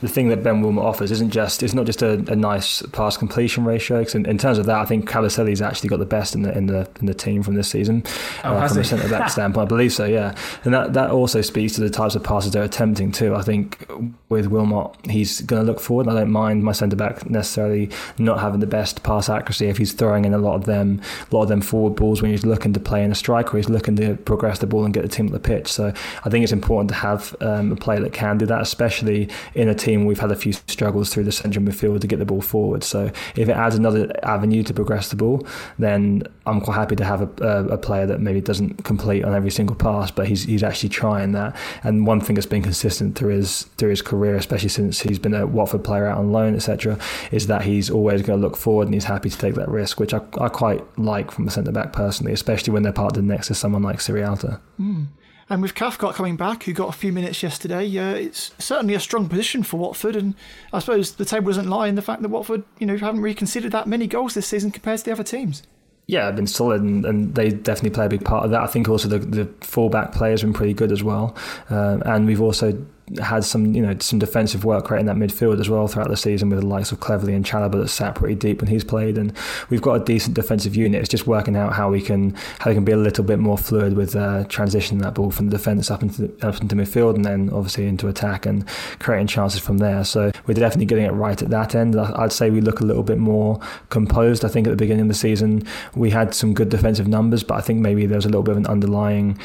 the 0.00 0.08
thing 0.08 0.30
that 0.30 0.42
Ben 0.42 0.62
Wilmot 0.62 0.82
offers 0.82 1.10
isn't 1.10 1.30
just 1.30 1.62
it's 1.62 1.74
not 1.74 1.84
just 1.84 2.00
a, 2.00 2.12
a 2.32 2.36
nice 2.36 2.80
pass 2.92 3.18
completion 3.18 3.66
ratio. 3.66 3.98
Because 3.98 4.14
in, 4.14 4.24
in, 4.24 4.38
terms 4.38 4.56
of 4.56 4.64
that, 4.64 4.78
I 4.78 4.86
think 4.86 5.06
Kabasele's 5.06 5.60
actually 5.60 5.90
got 5.90 5.98
the 5.98 6.06
best 6.06 6.34
in 6.34 6.42
the 6.42 6.56
in 6.56 6.66
the 6.66 6.88
in 7.00 7.06
the 7.06 7.12
team 7.12 7.42
from 7.42 7.54
this 7.54 7.68
season 7.68 8.02
oh, 8.44 8.54
uh, 8.54 8.66
from 8.66 8.78
a 8.78 8.84
centre 8.84 9.08
back 9.10 9.28
standpoint. 9.30 9.66
I 9.66 9.68
believe 9.68 9.92
so, 9.92 10.06
yeah. 10.06 10.34
And 10.64 10.72
that 10.72 10.94
that 10.94 11.10
also 11.10 11.42
speaks 11.42 11.74
to 11.74 11.82
the 11.82 11.90
types 11.90 12.14
of 12.14 12.24
passes 12.24 12.52
they're 12.52 12.62
attempting 12.62 13.12
too. 13.12 13.34
I 13.34 13.42
think 13.42 13.86
with 14.30 14.46
Wilmot, 14.46 14.96
he's 15.04 15.42
going 15.42 15.64
to 15.64 15.70
look 15.70 15.80
forward. 15.80 16.08
I 16.08 16.14
don't 16.14 16.30
mind 16.30 16.64
my 16.64 16.72
centre 16.72 16.96
back 16.96 17.28
necessarily 17.28 17.90
not 18.16 18.40
having 18.40 18.60
the 18.60 18.66
best 18.66 19.02
pass 19.02 19.28
accuracy 19.28 19.66
if 19.66 19.76
he's 19.76 19.92
throwing 19.92 20.24
in 20.24 20.32
a 20.32 20.38
lot 20.38 20.54
of 20.54 20.64
them, 20.64 21.02
a 21.30 21.34
lot 21.34 21.42
of 21.42 21.48
them 21.48 21.60
forward 21.60 21.94
balls 21.94 22.22
when 22.22 22.30
he's 22.30 22.46
looking 22.46 22.72
to 22.72 22.80
play 22.80 23.04
in 23.04 23.12
a 23.12 23.14
striker. 23.14 23.58
He's 23.58 23.68
looking 23.68 23.96
to 23.96 24.16
progress 24.16 24.60
the 24.60 24.66
ball 24.66 24.86
and 24.86 24.94
get 24.94 25.02
the 25.02 25.08
team 25.08 25.26
at 25.26 25.32
the 25.32 25.40
pitch. 25.40 25.70
So 25.70 25.92
I 26.24 26.30
think 26.30 26.37
think 26.38 26.44
it's 26.44 26.52
important 26.52 26.88
to 26.88 26.94
have 26.94 27.34
um, 27.40 27.72
a 27.72 27.76
player 27.76 27.98
that 28.00 28.12
can 28.12 28.38
do 28.38 28.46
that, 28.46 28.60
especially 28.60 29.28
in 29.54 29.68
a 29.68 29.74
team 29.74 30.06
we've 30.06 30.20
had 30.20 30.30
a 30.30 30.36
few 30.36 30.52
struggles 30.52 31.12
through 31.12 31.24
the 31.24 31.32
central 31.32 31.64
midfield 31.64 32.00
to 32.00 32.06
get 32.06 32.20
the 32.20 32.24
ball 32.24 32.40
forward. 32.40 32.84
So 32.84 33.10
if 33.34 33.48
it 33.48 33.56
adds 33.56 33.74
another 33.74 34.12
avenue 34.22 34.62
to 34.62 34.72
progress 34.72 35.08
the 35.10 35.16
ball, 35.16 35.44
then 35.80 36.22
I'm 36.46 36.60
quite 36.60 36.76
happy 36.76 36.94
to 36.96 37.04
have 37.04 37.22
a, 37.22 37.44
a, 37.44 37.74
a 37.74 37.78
player 37.78 38.06
that 38.06 38.20
maybe 38.20 38.40
doesn't 38.40 38.84
complete 38.84 39.24
on 39.24 39.34
every 39.34 39.50
single 39.50 39.74
pass, 39.74 40.12
but 40.12 40.28
he's 40.28 40.44
he's 40.44 40.62
actually 40.62 40.90
trying 40.90 41.32
that. 41.32 41.56
And 41.82 42.06
one 42.06 42.20
thing 42.20 42.34
that's 42.36 42.46
been 42.46 42.62
consistent 42.62 43.16
through 43.16 43.34
his 43.34 43.64
through 43.76 43.90
his 43.90 44.02
career, 44.02 44.36
especially 44.36 44.68
since 44.68 45.00
he's 45.00 45.18
been 45.18 45.34
a 45.34 45.44
Watford 45.44 45.82
player 45.82 46.06
out 46.06 46.18
on 46.18 46.30
loan, 46.30 46.54
etc., 46.54 46.98
is 47.32 47.48
that 47.48 47.62
he's 47.62 47.90
always 47.90 48.22
going 48.22 48.40
to 48.40 48.46
look 48.46 48.56
forward 48.56 48.86
and 48.86 48.94
he's 48.94 49.04
happy 49.04 49.28
to 49.28 49.38
take 49.38 49.54
that 49.54 49.68
risk, 49.68 49.98
which 49.98 50.14
I, 50.14 50.20
I 50.40 50.48
quite 50.48 50.84
like 50.98 51.32
from 51.32 51.48
a 51.48 51.50
centre 51.50 51.72
back 51.72 51.92
personally, 51.92 52.32
especially 52.32 52.72
when 52.72 52.84
they're 52.84 52.92
partnered 52.92 53.24
next 53.24 53.48
to 53.48 53.54
someone 53.54 53.82
like 53.82 53.98
Sierralta. 53.98 54.60
Mm. 54.80 55.06
And 55.50 55.62
with 55.62 55.74
Cathcart 55.74 56.14
coming 56.14 56.36
back, 56.36 56.64
who 56.64 56.72
got 56.72 56.88
a 56.88 56.92
few 56.92 57.12
minutes 57.12 57.42
yesterday, 57.42 57.84
uh, 57.98 58.14
it's 58.14 58.52
certainly 58.58 58.94
a 58.94 59.00
strong 59.00 59.28
position 59.28 59.62
for 59.62 59.78
Watford. 59.78 60.14
And 60.14 60.34
I 60.72 60.78
suppose 60.78 61.12
the 61.12 61.24
table 61.24 61.48
doesn't 61.48 61.68
lie 61.68 61.88
in 61.88 61.94
the 61.94 62.02
fact 62.02 62.22
that 62.22 62.28
Watford, 62.28 62.64
you 62.78 62.86
know, 62.86 62.96
haven't 62.96 63.22
really 63.22 63.34
considered 63.34 63.72
that 63.72 63.86
many 63.86 64.06
goals 64.06 64.34
this 64.34 64.46
season 64.46 64.70
compared 64.70 64.98
to 64.98 65.04
the 65.06 65.12
other 65.12 65.24
teams. 65.24 65.62
Yeah, 66.06 66.26
they've 66.26 66.36
been 66.36 66.46
solid, 66.46 66.80
and, 66.80 67.04
and, 67.04 67.34
they 67.34 67.50
definitely 67.50 67.90
play 67.90 68.06
a 68.06 68.08
big 68.08 68.24
part 68.24 68.46
of 68.46 68.50
that. 68.52 68.62
I 68.62 68.66
think 68.66 68.88
also 68.88 69.08
the 69.08 69.18
the 69.18 69.44
fullback 69.60 70.12
players 70.12 70.40
have 70.40 70.48
been 70.48 70.54
pretty 70.54 70.72
good 70.72 70.90
as 70.90 71.02
well, 71.02 71.36
um, 71.68 72.02
and 72.06 72.26
we've 72.26 72.40
also 72.40 72.82
had 73.16 73.44
some 73.44 73.74
you 73.74 73.82
know 73.82 73.96
some 74.00 74.18
defensive 74.18 74.64
work 74.64 74.90
right 74.90 75.00
in 75.00 75.06
that 75.06 75.16
midfield 75.16 75.60
as 75.60 75.68
well 75.68 75.88
throughout 75.88 76.08
the 76.08 76.16
season 76.16 76.48
with 76.50 76.60
the 76.60 76.66
likes 76.66 76.92
of 76.92 77.00
Cleverley 77.00 77.34
and 77.34 77.44
Chalobah 77.44 77.80
that 77.80 77.88
sat 77.88 78.14
pretty 78.14 78.34
deep 78.34 78.60
when 78.60 78.70
he's 78.70 78.84
played. 78.84 79.18
And 79.18 79.32
we've 79.70 79.82
got 79.82 80.00
a 80.00 80.04
decent 80.04 80.34
defensive 80.34 80.76
unit. 80.76 81.00
It's 81.00 81.08
just 81.08 81.26
working 81.26 81.56
out 81.56 81.72
how 81.72 81.90
we 81.90 82.00
can 82.00 82.34
how 82.58 82.70
we 82.70 82.74
can 82.74 82.84
be 82.84 82.92
a 82.92 82.96
little 82.96 83.24
bit 83.24 83.38
more 83.38 83.58
fluid 83.58 83.94
with 83.94 84.14
uh, 84.14 84.44
transitioning 84.44 85.00
that 85.02 85.14
ball 85.14 85.30
from 85.30 85.48
the 85.48 85.56
defence 85.56 85.90
up 85.90 86.02
into 86.02 86.32
up 86.42 86.60
into 86.60 86.76
midfield 86.76 87.14
and 87.14 87.24
then 87.24 87.50
obviously 87.50 87.86
into 87.86 88.08
attack 88.08 88.46
and 88.46 88.66
creating 88.98 89.26
chances 89.26 89.60
from 89.60 89.78
there. 89.78 90.04
So 90.04 90.30
we're 90.46 90.54
definitely 90.54 90.86
getting 90.86 91.04
it 91.04 91.12
right 91.12 91.40
at 91.40 91.50
that 91.50 91.74
end. 91.74 91.98
I'd 91.98 92.32
say 92.32 92.50
we 92.50 92.60
look 92.60 92.80
a 92.80 92.84
little 92.84 93.02
bit 93.02 93.18
more 93.18 93.60
composed. 93.90 94.44
I 94.44 94.48
think 94.48 94.66
at 94.66 94.70
the 94.70 94.76
beginning 94.76 95.02
of 95.02 95.08
the 95.08 95.14
season 95.14 95.66
we 95.94 96.10
had 96.10 96.34
some 96.34 96.54
good 96.54 96.68
defensive 96.68 97.08
numbers 97.08 97.42
but 97.42 97.54
I 97.54 97.60
think 97.60 97.80
maybe 97.80 98.06
there 98.06 98.16
was 98.16 98.24
a 98.24 98.28
little 98.28 98.42
bit 98.42 98.52
of 98.52 98.58
an 98.58 98.66
underlying 98.66 99.38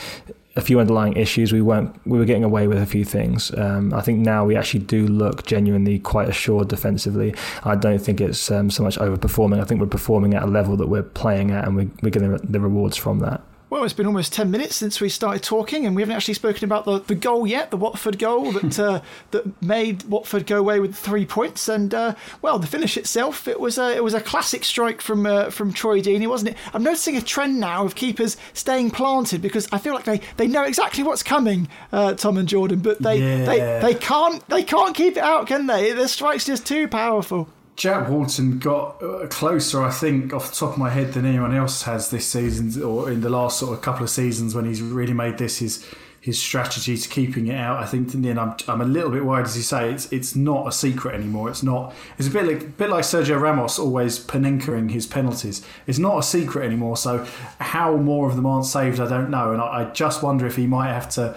a 0.55 0.62
few 0.62 0.79
underlying 0.79 1.13
issues. 1.13 1.51
We 1.51 1.62
weren't 1.62 1.95
we 2.05 2.17
were 2.17 2.25
getting 2.25 2.43
away 2.43 2.67
with 2.67 2.77
a 2.77 2.86
few 2.86 3.03
things. 3.03 3.53
Um, 3.57 3.93
I 3.93 4.01
think 4.01 4.19
now 4.19 4.45
we 4.45 4.55
actually 4.55 4.81
do 4.81 5.07
look 5.07 5.45
genuinely 5.45 6.00
quite 6.00 6.29
assured 6.29 6.67
defensively. 6.67 7.33
I 7.63 7.75
don't 7.75 8.00
think 8.00 8.22
it's 8.22 8.51
um, 8.51 8.69
so 8.69 8.83
much 8.83 8.98
overperforming. 8.98 9.60
I 9.60 9.63
think 9.63 9.81
we're 9.81 9.88
performing 9.88 10.33
at 10.33 10.43
a 10.43 10.48
level 10.48 10.77
that 10.77 10.88
we're 10.88 11.03
playing 11.03 11.51
at, 11.51 11.65
and 11.65 11.75
we, 11.75 11.89
we're 12.01 12.12
getting 12.12 12.36
the 12.38 12.60
rewards 12.60 12.98
from 12.98 13.19
that. 13.19 13.41
Well, 13.73 13.83
it's 13.83 13.91
been 13.91 14.05
almost 14.05 14.33
10 14.33 14.51
minutes 14.51 14.75
since 14.75 15.01
we 15.01 15.09
started 15.09 15.41
talking, 15.41 15.87
and 15.87 15.95
we 15.95 16.03
haven't 16.03 16.15
actually 16.15 16.35
spoken 16.35 16.63
about 16.63 16.85
the, 16.85 16.99
the 16.99 17.15
goal 17.15 17.47
yet, 17.47 17.71
the 17.71 17.75
Watford 17.75 18.19
goal 18.19 18.51
that 18.51 18.79
uh, 18.79 19.01
that 19.31 19.63
made 19.63 20.03
Watford 20.03 20.45
go 20.45 20.59
away 20.59 20.79
with 20.79 20.95
three 20.95 21.25
points. 21.25 21.67
And, 21.67 21.91
uh, 21.91 22.13
well, 22.43 22.59
the 22.59 22.67
finish 22.67 22.97
itself, 22.97 23.47
it 23.47 23.59
was 23.59 23.79
a, 23.79 23.95
it 23.95 24.03
was 24.03 24.13
a 24.13 24.21
classic 24.21 24.63
strike 24.63 25.01
from 25.01 25.25
uh, 25.25 25.49
from 25.49 25.73
Troy 25.73 26.01
Deeney, 26.01 26.27
wasn't 26.27 26.51
it? 26.51 26.57
I'm 26.71 26.83
noticing 26.83 27.17
a 27.17 27.21
trend 27.21 27.59
now 27.59 27.83
of 27.83 27.95
keepers 27.95 28.37
staying 28.53 28.91
planted 28.91 29.41
because 29.41 29.67
I 29.71 29.79
feel 29.79 29.95
like 29.95 30.05
they, 30.05 30.21
they 30.37 30.45
know 30.45 30.65
exactly 30.65 31.03
what's 31.03 31.23
coming, 31.23 31.67
uh, 31.91 32.13
Tom 32.13 32.37
and 32.37 32.47
Jordan, 32.47 32.77
but 32.77 33.01
they, 33.01 33.17
yeah. 33.17 33.43
they, 33.43 33.79
they, 33.81 33.95
can't, 33.99 34.47
they 34.49 34.61
can't 34.61 34.95
keep 34.95 35.17
it 35.17 35.23
out, 35.23 35.47
can 35.47 35.65
they? 35.65 35.93
The 35.93 36.07
strike's 36.07 36.45
just 36.45 36.67
too 36.67 36.87
powerful. 36.87 37.49
Jack 37.75 38.07
Walton 38.07 38.59
got 38.59 39.01
uh, 39.01 39.25
closer, 39.27 39.81
I 39.81 39.89
think, 39.91 40.31
off 40.31 40.49
the 40.49 40.55
top 40.55 40.73
of 40.73 40.77
my 40.77 40.89
head 40.89 41.13
than 41.13 41.25
anyone 41.25 41.55
else 41.55 41.83
has 41.83 42.11
this 42.11 42.27
season, 42.27 42.83
or 42.83 43.09
in 43.11 43.21
the 43.21 43.29
last 43.29 43.59
sort 43.59 43.73
of 43.73 43.81
couple 43.81 44.03
of 44.03 44.09
seasons 44.09 44.53
when 44.53 44.65
he's 44.65 44.81
really 44.81 45.13
made 45.13 45.37
this 45.37 45.57
his 45.57 45.85
his 46.21 46.41
strategy 46.41 46.95
to 46.95 47.09
keeping 47.09 47.47
it 47.47 47.55
out. 47.55 47.83
I 47.83 47.85
think 47.85 48.13
in 48.13 48.21
the 48.21 48.29
end, 48.29 48.39
I'm, 48.39 48.55
I'm 48.69 48.79
a 48.79 48.85
little 48.85 49.09
bit 49.09 49.25
worried, 49.25 49.45
as 49.45 49.57
you 49.57 49.63
say, 49.63 49.91
it's 49.91 50.11
it's 50.13 50.35
not 50.35 50.67
a 50.67 50.71
secret 50.71 51.15
anymore. 51.15 51.49
It's 51.49 51.63
not. 51.63 51.93
It's 52.17 52.27
a 52.27 52.31
bit 52.31 52.45
like 52.45 52.61
a 52.61 52.65
bit 52.65 52.89
like 52.89 53.03
Sergio 53.03 53.41
Ramos 53.41 53.79
always 53.79 54.19
paninkering 54.19 54.91
his 54.91 55.07
penalties. 55.07 55.65
It's 55.87 55.99
not 55.99 56.19
a 56.19 56.23
secret 56.23 56.65
anymore. 56.65 56.95
So 56.95 57.27
how 57.59 57.97
more 57.97 58.29
of 58.29 58.35
them 58.35 58.45
aren't 58.45 58.67
saved, 58.67 58.99
I 58.99 59.09
don't 59.09 59.31
know, 59.31 59.51
and 59.51 59.61
I, 59.61 59.81
I 59.81 59.85
just 59.85 60.23
wonder 60.23 60.45
if 60.45 60.55
he 60.55 60.67
might 60.67 60.93
have 60.93 61.09
to 61.11 61.35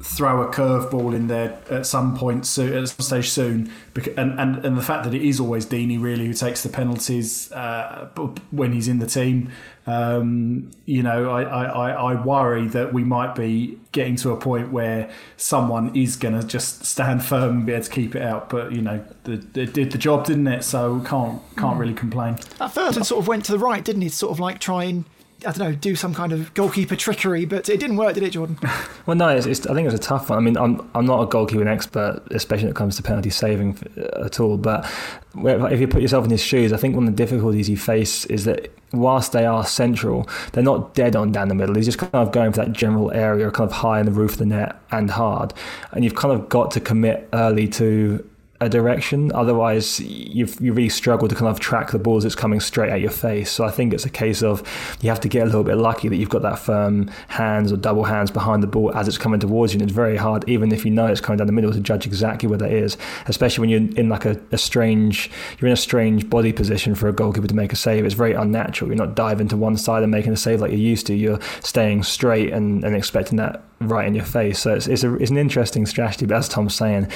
throw 0.00 0.42
a 0.42 0.52
curveball 0.52 1.14
in 1.14 1.26
there 1.26 1.60
at 1.70 1.84
some 1.84 2.16
point 2.16 2.46
soon, 2.46 2.72
at 2.72 2.88
some 2.88 3.04
stage 3.04 3.28
soon, 3.30 3.72
and, 4.16 4.38
and 4.38 4.64
and 4.64 4.76
the 4.76 4.82
fact 4.82 5.04
that 5.04 5.14
it 5.14 5.22
is 5.22 5.40
always 5.40 5.66
Deeney 5.66 6.00
really 6.00 6.26
who 6.26 6.32
takes 6.32 6.62
the 6.62 6.68
penalties 6.68 7.50
uh, 7.52 8.08
when 8.50 8.72
he's 8.72 8.88
in 8.88 8.98
the 8.98 9.06
team. 9.06 9.50
Um, 9.86 10.70
you 10.84 11.02
know, 11.02 11.30
I, 11.30 11.42
I, 11.44 11.90
I 12.12 12.22
worry 12.22 12.68
that 12.68 12.92
we 12.92 13.04
might 13.04 13.34
be 13.34 13.78
getting 13.92 14.16
to 14.16 14.32
a 14.32 14.36
point 14.36 14.70
where 14.70 15.10
someone 15.38 15.96
is 15.96 16.14
going 16.16 16.38
to 16.38 16.46
just 16.46 16.84
stand 16.84 17.24
firm 17.24 17.58
and 17.58 17.66
be 17.66 17.72
able 17.72 17.84
to 17.84 17.90
keep 17.90 18.14
it 18.14 18.22
out. 18.22 18.50
But 18.50 18.72
you 18.72 18.82
know, 18.82 19.02
it 19.24 19.52
did 19.52 19.90
the 19.90 19.98
job, 19.98 20.26
didn't 20.26 20.46
it? 20.46 20.62
So 20.62 21.00
can't 21.00 21.42
can't 21.56 21.76
mm. 21.76 21.80
really 21.80 21.94
complain. 21.94 22.38
At 22.60 22.72
first, 22.72 22.98
it 22.98 23.04
sort 23.04 23.20
of 23.20 23.28
went 23.28 23.44
to 23.46 23.52
the 23.52 23.58
right, 23.58 23.84
didn't 23.84 24.02
he? 24.02 24.10
Sort 24.10 24.30
of 24.30 24.38
like 24.38 24.60
trying 24.60 24.78
and 24.88 25.04
I 25.46 25.52
don't 25.52 25.58
know, 25.58 25.72
do 25.72 25.94
some 25.94 26.14
kind 26.14 26.32
of 26.32 26.52
goalkeeper 26.54 26.96
trickery, 26.96 27.44
but 27.44 27.68
it 27.68 27.78
didn't 27.78 27.96
work, 27.96 28.14
did 28.14 28.24
it, 28.24 28.30
Jordan? 28.30 28.58
well, 29.06 29.16
no, 29.16 29.28
it's, 29.28 29.46
it's, 29.46 29.66
I 29.68 29.74
think 29.74 29.84
it 29.84 29.92
was 29.92 29.94
a 29.94 30.02
tough 30.02 30.30
one. 30.30 30.38
I 30.38 30.42
mean, 30.42 30.56
I'm 30.56 30.90
I'm 30.96 31.06
not 31.06 31.22
a 31.22 31.26
goalkeeping 31.26 31.68
expert, 31.68 32.22
especially 32.32 32.64
when 32.64 32.72
it 32.72 32.76
comes 32.76 32.96
to 32.96 33.04
penalty 33.04 33.30
saving 33.30 33.78
uh, 33.96 34.24
at 34.24 34.40
all. 34.40 34.56
But 34.56 34.90
if 35.36 35.78
you 35.78 35.86
put 35.86 36.02
yourself 36.02 36.24
in 36.24 36.30
his 36.32 36.42
shoes, 36.42 36.72
I 36.72 36.76
think 36.76 36.96
one 36.96 37.06
of 37.06 37.14
the 37.14 37.16
difficulties 37.16 37.70
you 37.70 37.76
face 37.76 38.24
is 38.26 38.46
that 38.46 38.72
whilst 38.92 39.30
they 39.30 39.46
are 39.46 39.64
central, 39.64 40.28
they're 40.52 40.64
not 40.64 40.94
dead 40.94 41.14
on 41.14 41.30
down 41.30 41.46
the 41.46 41.54
middle. 41.54 41.76
He's 41.76 41.86
just 41.86 41.98
kind 41.98 42.14
of 42.14 42.32
going 42.32 42.50
for 42.50 42.64
that 42.64 42.72
general 42.72 43.12
area, 43.12 43.48
kind 43.52 43.70
of 43.70 43.76
high 43.76 44.00
in 44.00 44.06
the 44.06 44.12
roof 44.12 44.32
of 44.32 44.38
the 44.38 44.46
net 44.46 44.80
and 44.90 45.08
hard, 45.08 45.54
and 45.92 46.02
you've 46.02 46.16
kind 46.16 46.34
of 46.34 46.48
got 46.48 46.72
to 46.72 46.80
commit 46.80 47.28
early 47.32 47.68
to 47.68 48.28
a 48.60 48.68
direction. 48.68 49.30
Otherwise, 49.32 50.00
you 50.00 50.48
you 50.60 50.72
really 50.72 50.88
struggle 50.88 51.28
to 51.28 51.34
kind 51.34 51.48
of 51.48 51.60
track 51.60 51.92
the 51.92 51.98
balls 51.98 52.24
that's 52.24 52.34
coming 52.34 52.58
straight 52.58 52.90
at 52.90 53.00
your 53.00 53.10
face. 53.10 53.50
So 53.50 53.64
I 53.64 53.70
think 53.70 53.94
it's 53.94 54.04
a 54.04 54.10
case 54.10 54.42
of 54.42 54.62
you 55.00 55.08
have 55.10 55.20
to 55.20 55.28
get 55.28 55.42
a 55.42 55.46
little 55.46 55.62
bit 55.62 55.76
lucky 55.76 56.08
that 56.08 56.16
you've 56.16 56.28
got 56.28 56.42
that 56.42 56.58
firm 56.58 57.08
hands 57.28 57.70
or 57.70 57.76
double 57.76 58.04
hands 58.04 58.30
behind 58.30 58.62
the 58.62 58.66
ball 58.66 58.92
as 58.94 59.06
it's 59.06 59.18
coming 59.18 59.38
towards 59.38 59.72
you. 59.72 59.78
And 59.80 59.88
it's 59.88 59.94
very 59.94 60.16
hard, 60.16 60.48
even 60.48 60.72
if 60.72 60.84
you 60.84 60.90
know 60.90 61.06
it's 61.06 61.20
coming 61.20 61.38
down 61.38 61.46
the 61.46 61.52
middle, 61.52 61.72
to 61.72 61.80
judge 61.80 62.06
exactly 62.06 62.48
where 62.48 62.58
that 62.58 62.72
is. 62.72 62.96
Especially 63.26 63.62
when 63.62 63.70
you're 63.70 63.98
in 63.98 64.08
like 64.08 64.24
a, 64.24 64.40
a 64.50 64.58
strange, 64.58 65.30
you're 65.58 65.68
in 65.68 65.74
a 65.74 65.76
strange 65.76 66.28
body 66.28 66.52
position 66.52 66.94
for 66.94 67.08
a 67.08 67.12
goalkeeper 67.12 67.46
to 67.46 67.54
make 67.54 67.72
a 67.72 67.76
save. 67.76 68.04
It's 68.04 68.14
very 68.14 68.32
unnatural. 68.32 68.90
You're 68.90 68.96
not 68.96 69.14
diving 69.14 69.48
to 69.48 69.56
one 69.56 69.76
side 69.76 70.02
and 70.02 70.10
making 70.10 70.32
a 70.32 70.36
save 70.36 70.60
like 70.60 70.72
you're 70.72 70.80
used 70.80 71.06
to. 71.06 71.14
You're 71.14 71.40
staying 71.60 72.02
straight 72.02 72.52
and, 72.52 72.84
and 72.84 72.96
expecting 72.96 73.36
that 73.36 73.62
right 73.80 74.06
in 74.06 74.14
your 74.14 74.24
face. 74.24 74.58
So 74.58 74.74
it's 74.74 74.86
it's, 74.86 75.04
a, 75.04 75.14
it's 75.16 75.30
an 75.30 75.38
interesting 75.38 75.86
strategy. 75.86 76.26
But 76.26 76.38
as 76.38 76.48
Tom's 76.48 76.74
saying, 76.74 77.10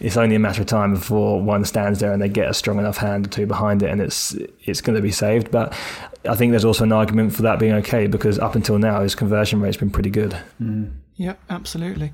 it's 0.00 0.16
only 0.16 0.36
a 0.36 0.38
matter 0.38 0.60
of 0.60 0.66
time 0.66 0.94
before 0.94 1.40
one 1.40 1.64
stands 1.64 2.00
there 2.00 2.12
and 2.12 2.20
they 2.20 2.28
get 2.28 2.48
a 2.48 2.54
strong 2.54 2.78
enough 2.78 2.96
hand 2.96 3.26
or 3.26 3.30
two 3.30 3.46
behind 3.46 3.82
it, 3.82 3.90
and 3.90 4.00
it's 4.00 4.36
it's 4.64 4.80
going 4.80 4.96
to 4.96 5.02
be 5.02 5.12
saved. 5.12 5.50
But 5.50 5.72
I 6.28 6.34
think 6.34 6.52
there's 6.52 6.64
also 6.64 6.84
an 6.84 6.92
argument 6.92 7.34
for 7.34 7.42
that 7.42 7.58
being 7.58 7.74
okay 7.74 8.06
because 8.06 8.38
up 8.38 8.54
until 8.54 8.78
now 8.78 9.02
his 9.02 9.14
conversion 9.14 9.60
rate's 9.60 9.76
been 9.76 9.90
pretty 9.90 10.10
good. 10.10 10.36
Mm. 10.60 10.92
Yep, 11.16 11.40
absolutely. 11.50 12.12